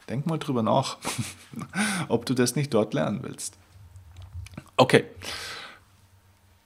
denk 0.10 0.26
mal 0.26 0.40
drüber 0.40 0.64
nach, 0.64 0.98
ob 2.10 2.26
du 2.26 2.34
das 2.34 2.56
nicht 2.56 2.74
dort 2.74 2.94
lernen 2.94 3.20
willst. 3.22 3.58
Okay. 4.78 5.06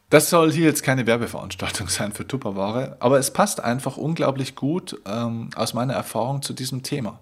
Das 0.10 0.32
soll 0.32 0.52
hier 0.52 0.66
jetzt 0.66 0.82
keine 0.84 1.06
Werbeveranstaltung 1.06 1.88
sein 1.90 2.12
für 2.12 2.28
Tupperware, 2.28 2.98
aber 3.00 3.20
es 3.20 3.32
passt 3.32 3.60
einfach 3.60 3.98
unglaublich 3.98 4.56
gut 4.56 5.00
ähm, 5.06 5.52
aus 5.56 5.74
meiner 5.74 5.94
Erfahrung 5.94 6.42
zu 6.42 6.54
diesem 6.54 6.82
Thema. 6.84 7.20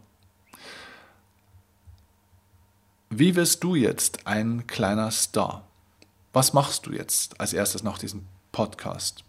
Wie 3.10 3.36
wirst 3.36 3.64
du 3.64 3.76
jetzt 3.76 4.28
ein 4.28 4.68
kleiner 4.68 5.12
Star? 5.12 5.66
Was 6.34 6.54
machst 6.54 6.86
du 6.86 6.92
jetzt 6.92 7.40
als 7.40 7.54
erstes 7.54 7.84
nach 7.84 7.98
diesem 7.98 8.26
Podcast? 8.52 9.24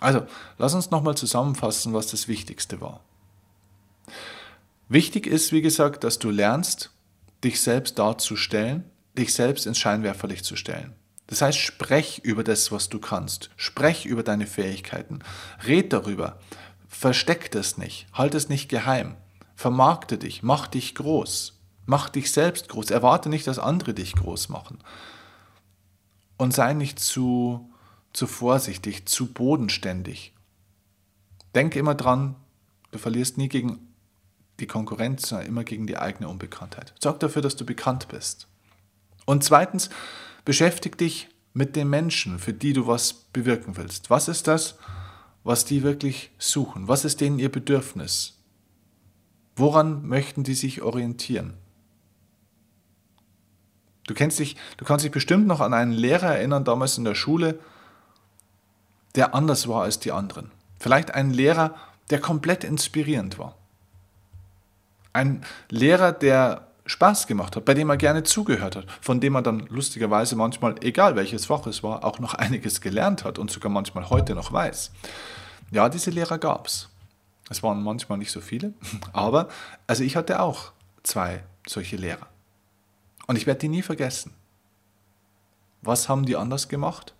Also, 0.00 0.26
lass 0.58 0.74
uns 0.74 0.90
nochmal 0.90 1.16
zusammenfassen, 1.16 1.92
was 1.92 2.08
das 2.08 2.28
Wichtigste 2.28 2.80
war. 2.80 3.00
Wichtig 4.88 5.26
ist, 5.26 5.52
wie 5.52 5.62
gesagt, 5.62 6.04
dass 6.04 6.18
du 6.18 6.30
lernst, 6.30 6.90
dich 7.42 7.60
selbst 7.60 7.98
darzustellen, 7.98 8.84
dich 9.16 9.32
selbst 9.32 9.66
ins 9.66 9.78
Scheinwerferlicht 9.78 10.44
zu 10.44 10.56
stellen. 10.56 10.94
Das 11.26 11.40
heißt, 11.40 11.58
sprech 11.58 12.20
über 12.24 12.44
das, 12.44 12.72
was 12.72 12.88
du 12.88 12.98
kannst. 12.98 13.50
Sprech 13.56 14.06
über 14.06 14.22
deine 14.22 14.46
Fähigkeiten. 14.46 15.20
Red 15.66 15.92
darüber. 15.92 16.38
Versteck 16.88 17.50
das 17.50 17.78
nicht. 17.78 18.06
Halt 18.12 18.34
es 18.34 18.48
nicht 18.48 18.68
geheim. 18.68 19.16
Vermarkte 19.54 20.18
dich. 20.18 20.42
Mach 20.42 20.66
dich 20.66 20.94
groß. 20.94 21.58
Mach 21.86 22.10
dich 22.10 22.32
selbst 22.32 22.68
groß. 22.68 22.90
Erwarte 22.90 23.28
nicht, 23.28 23.46
dass 23.46 23.58
andere 23.58 23.94
dich 23.94 24.14
groß 24.14 24.48
machen. 24.48 24.78
Und 26.36 26.52
sei 26.52 26.74
nicht 26.74 26.98
zu, 26.98 27.70
zu 28.12 28.26
vorsichtig, 28.26 29.06
zu 29.06 29.32
bodenständig. 29.32 30.34
Denk 31.54 31.76
immer 31.76 31.94
dran, 31.94 32.34
du 32.90 32.98
verlierst 32.98 33.38
nie 33.38 33.48
gegen 33.48 33.92
die 34.60 34.66
Konkurrenz, 34.66 35.28
sondern 35.28 35.48
immer 35.48 35.64
gegen 35.64 35.86
die 35.86 35.98
eigene 35.98 36.28
Unbekanntheit. 36.28 36.94
Sorg 37.00 37.20
dafür, 37.20 37.42
dass 37.42 37.56
du 37.56 37.64
bekannt 37.64 38.08
bist. 38.08 38.48
Und 39.24 39.44
zweitens, 39.44 39.90
Beschäftig 40.44 40.98
dich 40.98 41.28
mit 41.54 41.76
den 41.76 41.88
Menschen, 41.88 42.38
für 42.38 42.52
die 42.52 42.72
du 42.72 42.86
was 42.86 43.12
bewirken 43.12 43.76
willst. 43.76 44.10
Was 44.10 44.28
ist 44.28 44.48
das, 44.48 44.76
was 45.44 45.64
die 45.64 45.82
wirklich 45.82 46.30
suchen? 46.38 46.88
Was 46.88 47.04
ist 47.04 47.20
denen 47.20 47.38
ihr 47.38 47.50
Bedürfnis? 47.50 48.38
Woran 49.54 50.06
möchten 50.06 50.44
die 50.44 50.54
sich 50.54 50.82
orientieren? 50.82 51.54
Du 54.06 54.14
kennst 54.14 54.38
dich, 54.38 54.56
du 54.78 54.84
kannst 54.84 55.04
dich 55.04 55.12
bestimmt 55.12 55.46
noch 55.46 55.60
an 55.60 55.74
einen 55.74 55.92
Lehrer 55.92 56.36
erinnern, 56.36 56.64
damals 56.64 56.98
in 56.98 57.04
der 57.04 57.14
Schule, 57.14 57.58
der 59.14 59.34
anders 59.34 59.68
war 59.68 59.82
als 59.82 60.00
die 60.00 60.12
anderen. 60.12 60.50
Vielleicht 60.80 61.14
einen 61.14 61.32
Lehrer, 61.32 61.76
der 62.10 62.20
komplett 62.20 62.64
inspirierend 62.64 63.38
war. 63.38 63.56
Ein 65.12 65.44
Lehrer, 65.68 66.12
der 66.12 66.71
Spaß 66.84 67.26
gemacht 67.26 67.54
hat, 67.54 67.64
bei 67.64 67.74
dem 67.74 67.90
er 67.90 67.96
gerne 67.96 68.24
zugehört 68.24 68.76
hat, 68.76 68.86
von 69.00 69.20
dem 69.20 69.36
er 69.36 69.42
dann 69.42 69.66
lustigerweise 69.68 70.34
manchmal, 70.36 70.74
egal 70.82 71.14
welches 71.16 71.46
Fach 71.46 71.66
es 71.66 71.82
war, 71.82 72.04
auch 72.04 72.18
noch 72.18 72.34
einiges 72.34 72.80
gelernt 72.80 73.24
hat 73.24 73.38
und 73.38 73.50
sogar 73.50 73.70
manchmal 73.70 74.10
heute 74.10 74.34
noch 74.34 74.52
weiß. 74.52 74.90
Ja, 75.70 75.88
diese 75.88 76.10
Lehrer 76.10 76.38
gab 76.38 76.66
es. 76.66 76.88
Es 77.50 77.62
waren 77.62 77.82
manchmal 77.82 78.18
nicht 78.18 78.32
so 78.32 78.40
viele, 78.40 78.72
aber 79.12 79.48
also 79.86 80.04
ich 80.04 80.16
hatte 80.16 80.40
auch 80.40 80.72
zwei 81.02 81.42
solche 81.66 81.96
Lehrer. 81.96 82.26
Und 83.26 83.36
ich 83.36 83.46
werde 83.46 83.60
die 83.60 83.68
nie 83.68 83.82
vergessen. 83.82 84.34
Was 85.80 86.08
haben 86.08 86.26
die 86.26 86.36
anders 86.36 86.68
gemacht? 86.68 87.14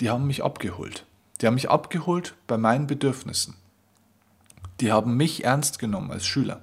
Die 0.00 0.10
haben 0.10 0.26
mich 0.26 0.42
abgeholt. 0.42 1.04
Die 1.40 1.46
haben 1.46 1.54
mich 1.54 1.70
abgeholt 1.70 2.34
bei 2.46 2.56
meinen 2.56 2.86
Bedürfnissen. 2.86 3.54
Die 4.80 4.92
haben 4.92 5.16
mich 5.16 5.44
ernst 5.44 5.78
genommen 5.78 6.10
als 6.10 6.26
Schüler. 6.26 6.62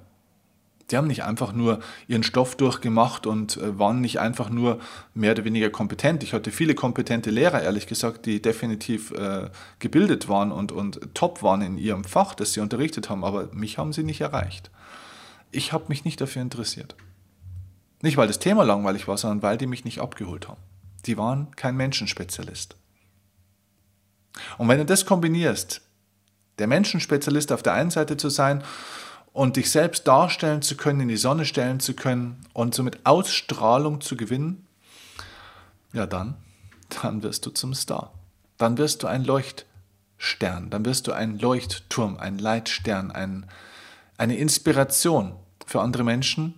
Die 0.89 0.97
haben 0.97 1.08
nicht 1.08 1.23
einfach 1.23 1.52
nur 1.52 1.80
ihren 2.08 2.23
Stoff 2.23 2.56
durchgemacht 2.56 3.28
und 3.28 3.58
äh, 3.58 3.78
waren 3.78 4.00
nicht 4.00 4.19
einfach 4.19 4.50
nur 4.50 4.80
mehr 5.13 5.32
oder 5.32 5.43
weniger 5.43 5.69
kompetent. 5.69 6.23
Ich 6.23 6.34
hatte 6.34 6.52
viele 6.52 6.76
kompetente 6.76 7.30
Lehrer, 7.30 7.62
ehrlich 7.62 7.88
gesagt, 7.88 8.26
die 8.26 8.41
definitiv 8.41 9.12
äh, 9.12 9.50
gebildet 9.80 10.30
waren 10.30 10.52
und, 10.52 10.71
und 10.71 11.13
top 11.13 11.43
waren 11.43 11.62
in 11.62 11.78
ihrem 11.78 12.06
Fach, 12.06 12.36
das 12.36 12.54
sie 12.54 12.62
unterrichtet 12.62 13.10
haben, 13.10 13.26
aber 13.26 13.50
mich 13.54 13.78
haben 13.78 13.91
sie 13.91 14.04
nicht 14.04 14.21
erreicht. 14.21 14.71
Ich 15.52 15.73
habe 15.73 15.86
mich 15.89 16.06
nicht 16.06 16.21
dafür 16.21 16.41
interessiert. 16.41 16.95
Nicht, 18.02 18.17
weil 18.17 18.28
das 18.28 18.39
Thema 18.39 18.63
langweilig 18.63 19.08
war, 19.08 19.17
sondern 19.17 19.41
weil 19.41 19.58
die 19.58 19.67
mich 19.67 19.84
nicht 19.84 20.00
abgeholt 20.00 20.47
haben. 20.47 20.62
Die 21.06 21.17
waren 21.17 21.56
kein 21.56 21.76
Menschenspezialist. 21.76 22.76
Und 24.58 24.67
wenn 24.67 24.78
du 24.78 24.86
das 24.86 25.06
kombinierst, 25.06 25.82
der 26.60 26.67
Menschenspezialist 26.67 27.52
auf 27.52 27.63
der 27.63 27.73
einen 27.73 27.91
Seite 27.91 28.17
zu 28.17 28.30
sein 28.30 28.63
und 29.38 29.56
dich 29.56 29.69
selbst 29.69 30.08
darstellen 30.08 30.63
zu 30.63 30.76
können, 30.76 31.02
in 31.02 31.10
die 31.10 31.15
Sonne 31.15 31.45
stellen 31.45 31.80
zu 31.80 31.93
können 31.93 32.43
und 32.54 32.73
somit 32.73 33.06
Ausstrahlung 33.06 34.02
zu 34.02 34.17
gewinnen, 34.17 34.65
ja 35.93 36.08
dann, 36.08 36.38
dann 37.04 37.21
wirst 37.21 37.45
du 37.45 37.52
zum 37.52 37.76
Star. 37.76 38.12
Dann 38.58 38.80
wirst 38.80 39.04
du 39.04 39.08
ein 39.08 39.23
Leuchtstern, 39.23 40.71
dann 40.71 40.86
wirst 40.86 41.06
du 41.06 41.12
ein 41.12 41.38
Leuchtturm, 41.38 42.17
ein 42.17 42.39
Leitstern, 42.39 43.12
ein, 43.12 43.45
eine 44.17 44.36
Inspiration 44.38 45.36
für 45.67 45.82
andere 45.82 46.04
Menschen 46.04 46.56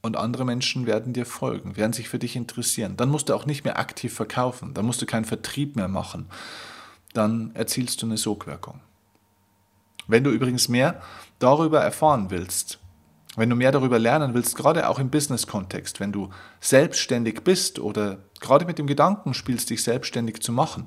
und 0.00 0.16
andere 0.16 0.46
Menschen 0.46 0.86
werden 0.86 1.12
dir 1.12 1.26
folgen, 1.26 1.76
werden 1.76 1.92
sich 1.92 2.08
für 2.08 2.18
dich 2.18 2.36
interessieren. 2.36 2.96
Dann 2.96 3.10
musst 3.10 3.28
du 3.28 3.34
auch 3.34 3.44
nicht 3.44 3.64
mehr 3.64 3.78
aktiv 3.78 4.14
verkaufen, 4.14 4.72
dann 4.72 4.86
musst 4.86 5.02
du 5.02 5.04
keinen 5.04 5.26
Vertrieb 5.26 5.76
mehr 5.76 5.88
machen. 5.88 6.30
Dann 7.12 7.54
erzielst 7.54 8.00
du 8.00 8.06
eine 8.06 8.16
Sogwirkung. 8.16 8.80
Wenn 10.06 10.24
du 10.24 10.30
übrigens 10.30 10.68
mehr 10.68 11.02
darüber 11.44 11.80
erfahren 11.80 12.30
willst, 12.30 12.78
wenn 13.36 13.50
du 13.50 13.56
mehr 13.56 13.72
darüber 13.72 13.98
lernen 13.98 14.34
willst, 14.34 14.56
gerade 14.56 14.88
auch 14.88 14.98
im 14.98 15.10
Business-Kontext, 15.10 16.00
wenn 16.00 16.12
du 16.12 16.30
selbstständig 16.60 17.42
bist 17.42 17.78
oder 17.78 18.18
gerade 18.40 18.64
mit 18.64 18.78
dem 18.78 18.86
Gedanken 18.86 19.34
spielst, 19.34 19.70
dich 19.70 19.82
selbstständig 19.82 20.40
zu 20.40 20.52
machen, 20.52 20.86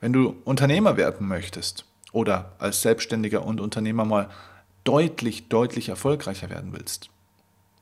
wenn 0.00 0.12
du 0.12 0.36
Unternehmer 0.44 0.96
werden 0.96 1.26
möchtest 1.26 1.84
oder 2.12 2.52
als 2.58 2.82
Selbstständiger 2.82 3.44
und 3.44 3.60
Unternehmer 3.60 4.04
mal 4.04 4.30
deutlich, 4.84 5.48
deutlich 5.48 5.88
erfolgreicher 5.88 6.48
werden 6.48 6.72
willst, 6.72 7.10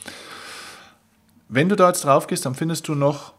Wenn 1.49 1.69
du 1.69 1.77
jetzt 1.77 2.05
drauf 2.05 2.27
gehst, 2.27 2.47
dann 2.47 2.55
findest 2.55 2.89
du 2.89 2.95
noch 2.95 3.34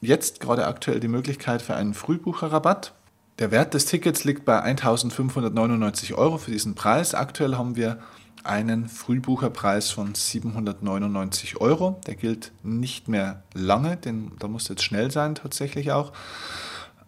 jetzt 0.00 0.40
gerade 0.40 0.66
aktuell 0.66 1.00
die 1.00 1.08
Möglichkeit 1.08 1.62
für 1.62 1.74
einen 1.74 1.94
Frühbucherrabatt. 1.94 2.94
Der 3.38 3.50
Wert 3.50 3.74
des 3.74 3.86
Tickets 3.86 4.24
liegt 4.24 4.44
bei 4.44 4.60
1599 4.60 6.14
Euro 6.14 6.38
für 6.38 6.50
diesen 6.50 6.74
Preis. 6.74 7.14
Aktuell 7.14 7.56
haben 7.56 7.76
wir 7.76 7.98
einen 8.44 8.88
Frühbucherpreis 8.88 9.90
von 9.90 10.14
799 10.14 11.60
Euro. 11.60 12.00
Der 12.06 12.14
gilt 12.14 12.52
nicht 12.62 13.08
mehr 13.08 13.42
lange, 13.54 13.96
denn 13.96 14.32
da 14.38 14.48
muss 14.48 14.68
jetzt 14.68 14.82
schnell 14.82 15.10
sein 15.10 15.34
tatsächlich 15.34 15.92
auch. 15.92 16.12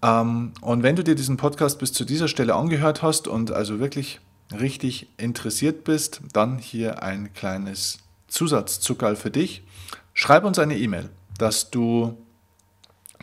Ähm, 0.03 0.53
und 0.61 0.83
wenn 0.83 0.96
du 0.96 1.05
dir 1.05 1.14
diesen 1.14 1.37
Podcast 1.37 1.79
bis 1.79 1.92
zu 1.92 2.05
dieser 2.05 2.29
Stelle 2.29 2.55
angehört 2.55 3.03
hast 3.03 3.29
und 3.29 3.50
also 3.50 3.81
wirklich 3.81 4.20
richtig 4.53 5.09
interessiert 5.16 5.85
bist, 5.85 6.20
dann 6.33 6.59
hier 6.59 7.03
ein 7.03 7.33
kleines 7.33 7.98
Zusatzzuckerl 8.29 9.16
für 9.16 9.31
dich. 9.31 9.62
Schreib 10.14 10.44
uns 10.44 10.59
eine 10.59 10.76
E-Mail, 10.76 11.11
dass 11.38 11.70
du 11.70 12.16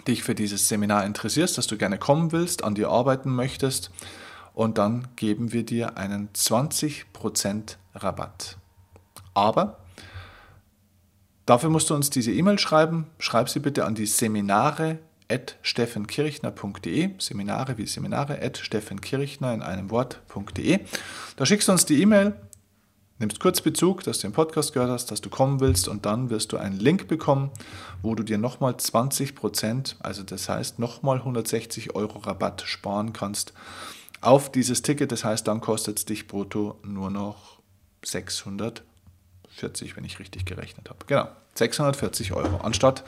dich 0.07 0.23
für 0.23 0.35
dieses 0.35 0.67
Seminar 0.67 1.05
interessierst, 1.05 1.57
dass 1.57 1.67
du 1.67 1.77
gerne 1.77 1.97
kommen 1.97 2.31
willst, 2.31 2.63
an 2.63 2.75
dir 2.75 2.89
arbeiten 2.89 3.33
möchtest 3.33 3.91
und 4.53 4.77
dann 4.77 5.07
geben 5.15 5.53
wir 5.53 5.63
dir 5.63 5.97
einen 5.97 6.29
20% 6.33 7.75
Rabatt. 7.93 8.57
Aber 9.33 9.77
dafür 11.45 11.69
musst 11.69 11.89
du 11.89 11.95
uns 11.95 12.09
diese 12.09 12.31
E-Mail 12.31 12.57
schreiben. 12.57 13.05
Schreib 13.19 13.49
sie 13.49 13.59
bitte 13.59 13.85
an 13.85 13.95
die 13.95 14.07
Seminare 14.07 14.99
steffenkirchner.de, 15.61 17.11
Seminare 17.19 17.77
wie 17.77 17.85
Seminare 17.85 18.41
at 18.41 18.57
steffenkirchner 18.57 19.53
in 19.53 19.61
einem 19.61 19.89
Wort.de. 19.91 20.79
Da 21.35 21.45
schickst 21.45 21.67
du 21.67 21.73
uns 21.73 21.85
die 21.85 22.01
E-Mail, 22.01 22.33
nimmst 23.19 23.39
kurz 23.39 23.61
Bezug, 23.61 24.03
dass 24.03 24.19
du 24.19 24.27
den 24.27 24.33
Podcast 24.33 24.73
gehört 24.73 24.91
hast, 24.91 25.11
dass 25.11 25.21
du 25.21 25.29
kommen 25.29 25.59
willst 25.59 25.87
und 25.87 26.05
dann 26.05 26.29
wirst 26.29 26.51
du 26.51 26.57
einen 26.57 26.79
Link 26.79 27.07
bekommen, 27.07 27.51
wo 28.01 28.15
du 28.15 28.23
dir 28.23 28.37
nochmal 28.37 28.77
20 28.77 29.35
Prozent, 29.35 29.95
also 29.99 30.23
das 30.23 30.49
heißt 30.49 30.79
nochmal 30.79 31.17
160 31.17 31.95
Euro 31.95 32.19
Rabatt 32.19 32.63
sparen 32.65 33.13
kannst 33.13 33.53
auf 34.21 34.51
dieses 34.51 34.81
Ticket. 34.81 35.11
Das 35.11 35.23
heißt, 35.23 35.47
dann 35.47 35.61
kostet 35.61 35.99
es 35.99 36.05
dich 36.05 36.27
brutto 36.27 36.79
nur 36.83 37.09
noch 37.09 37.59
640, 38.03 39.95
wenn 39.95 40.03
ich 40.05 40.19
richtig 40.19 40.45
gerechnet 40.45 40.89
habe. 40.89 40.99
Genau, 41.07 41.27
640 41.55 42.33
Euro 42.33 42.57
anstatt 42.57 43.03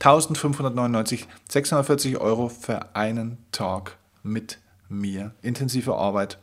1599, 0.00 1.26
640 1.48 2.18
Euro 2.18 2.48
für 2.48 2.94
einen 2.96 3.38
Tag 3.52 3.98
mit 4.22 4.58
mir. 4.88 5.34
Intensive 5.42 5.94
Arbeit 5.94 6.38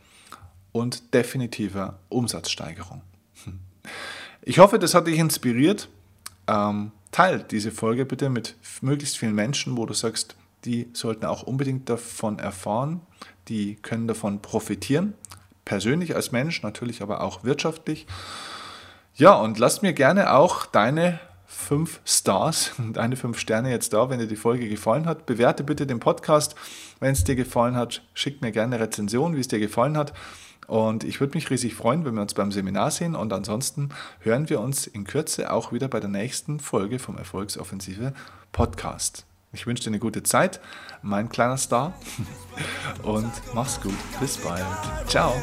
und 0.72 1.13
definitiver 1.13 1.99
Umsatzsteigerung. 2.09 3.01
Ich 4.43 4.59
hoffe, 4.59 4.80
das 4.80 4.93
hat 4.93 5.07
dich 5.07 5.19
inspiriert. 5.19 5.89
Ähm, 6.47 6.91
teil 7.11 7.45
diese 7.49 7.72
Folge 7.72 8.05
bitte 8.05 8.30
mit 8.30 8.55
möglichst 8.82 9.17
vielen 9.17 9.36
Menschen, 9.36 9.78
wo 9.78 9.86
du 9.86 9.93
sagst, 9.93 10.36
die 10.65 10.89
sollten 10.93 11.26
auch 11.26 11.43
unbedingt 11.43 11.89
davon 11.89 12.39
erfahren, 12.39 13.01
die 13.47 13.76
können 13.76 14.07
davon 14.07 14.41
profitieren, 14.41 15.13
persönlich 15.65 16.15
als 16.15 16.32
Mensch, 16.32 16.63
natürlich 16.63 17.01
aber 17.01 17.22
auch 17.22 17.43
wirtschaftlich. 17.43 18.07
Ja, 19.15 19.36
und 19.36 19.59
lass 19.59 19.82
mir 19.82 19.93
gerne 19.93 20.34
auch 20.34 20.65
deine 20.65 21.19
fünf 21.45 21.99
Stars, 22.05 22.72
deine 22.93 23.15
fünf 23.15 23.38
Sterne 23.39 23.69
jetzt 23.69 23.93
da, 23.93 24.09
wenn 24.09 24.19
dir 24.19 24.28
die 24.28 24.36
Folge 24.36 24.69
gefallen 24.69 25.05
hat. 25.05 25.26
Bewerte 25.26 25.63
bitte 25.63 25.86
den 25.86 25.99
Podcast. 25.99 26.55
Wenn 26.99 27.11
es 27.11 27.24
dir 27.24 27.36
gefallen 27.36 27.76
hat, 27.76 28.01
schick 28.13 28.41
mir 28.41 28.51
gerne 28.51 28.76
eine 28.76 28.86
Rezension, 28.86 29.36
wie 29.36 29.41
es 29.41 29.47
dir 29.47 29.59
gefallen 29.59 29.97
hat. 29.97 30.13
Und 30.68 31.03
ich 31.03 31.20
würde 31.20 31.36
mich 31.36 31.49
riesig 31.49 31.76
freuen, 31.76 32.05
wenn 32.05 32.16
wir 32.16 32.22
uns 32.22 32.34
beim 32.34 32.51
Seminar 32.51 32.91
sehen. 32.91 33.16
Und 33.16 33.34
ansonsten 33.34 33.89
hören 34.20 34.49
wir 34.49 34.59
uns 34.59 34.88
in 34.88 35.03
Kürze 35.03 35.51
auch 35.51 35.74
wieder 35.74 35.88
bei 35.88 35.99
der 35.99 36.09
nächsten 36.09 36.59
Folge 36.59 36.99
vom 36.99 37.18
Erfolgsoffensive 37.18 38.14
Podcast. 38.51 39.26
Ich 39.53 39.68
wünsche 39.68 39.84
dir 39.84 39.89
eine 39.89 39.99
gute 39.99 40.24
Zeit, 40.24 40.62
mein 41.01 41.28
kleiner 41.30 41.57
Star. 41.57 41.93
Und 43.03 43.32
mach's 43.53 43.82
gut. 43.82 43.97
Bis 44.20 44.38
bald. 44.38 44.66
Ciao. 45.07 45.34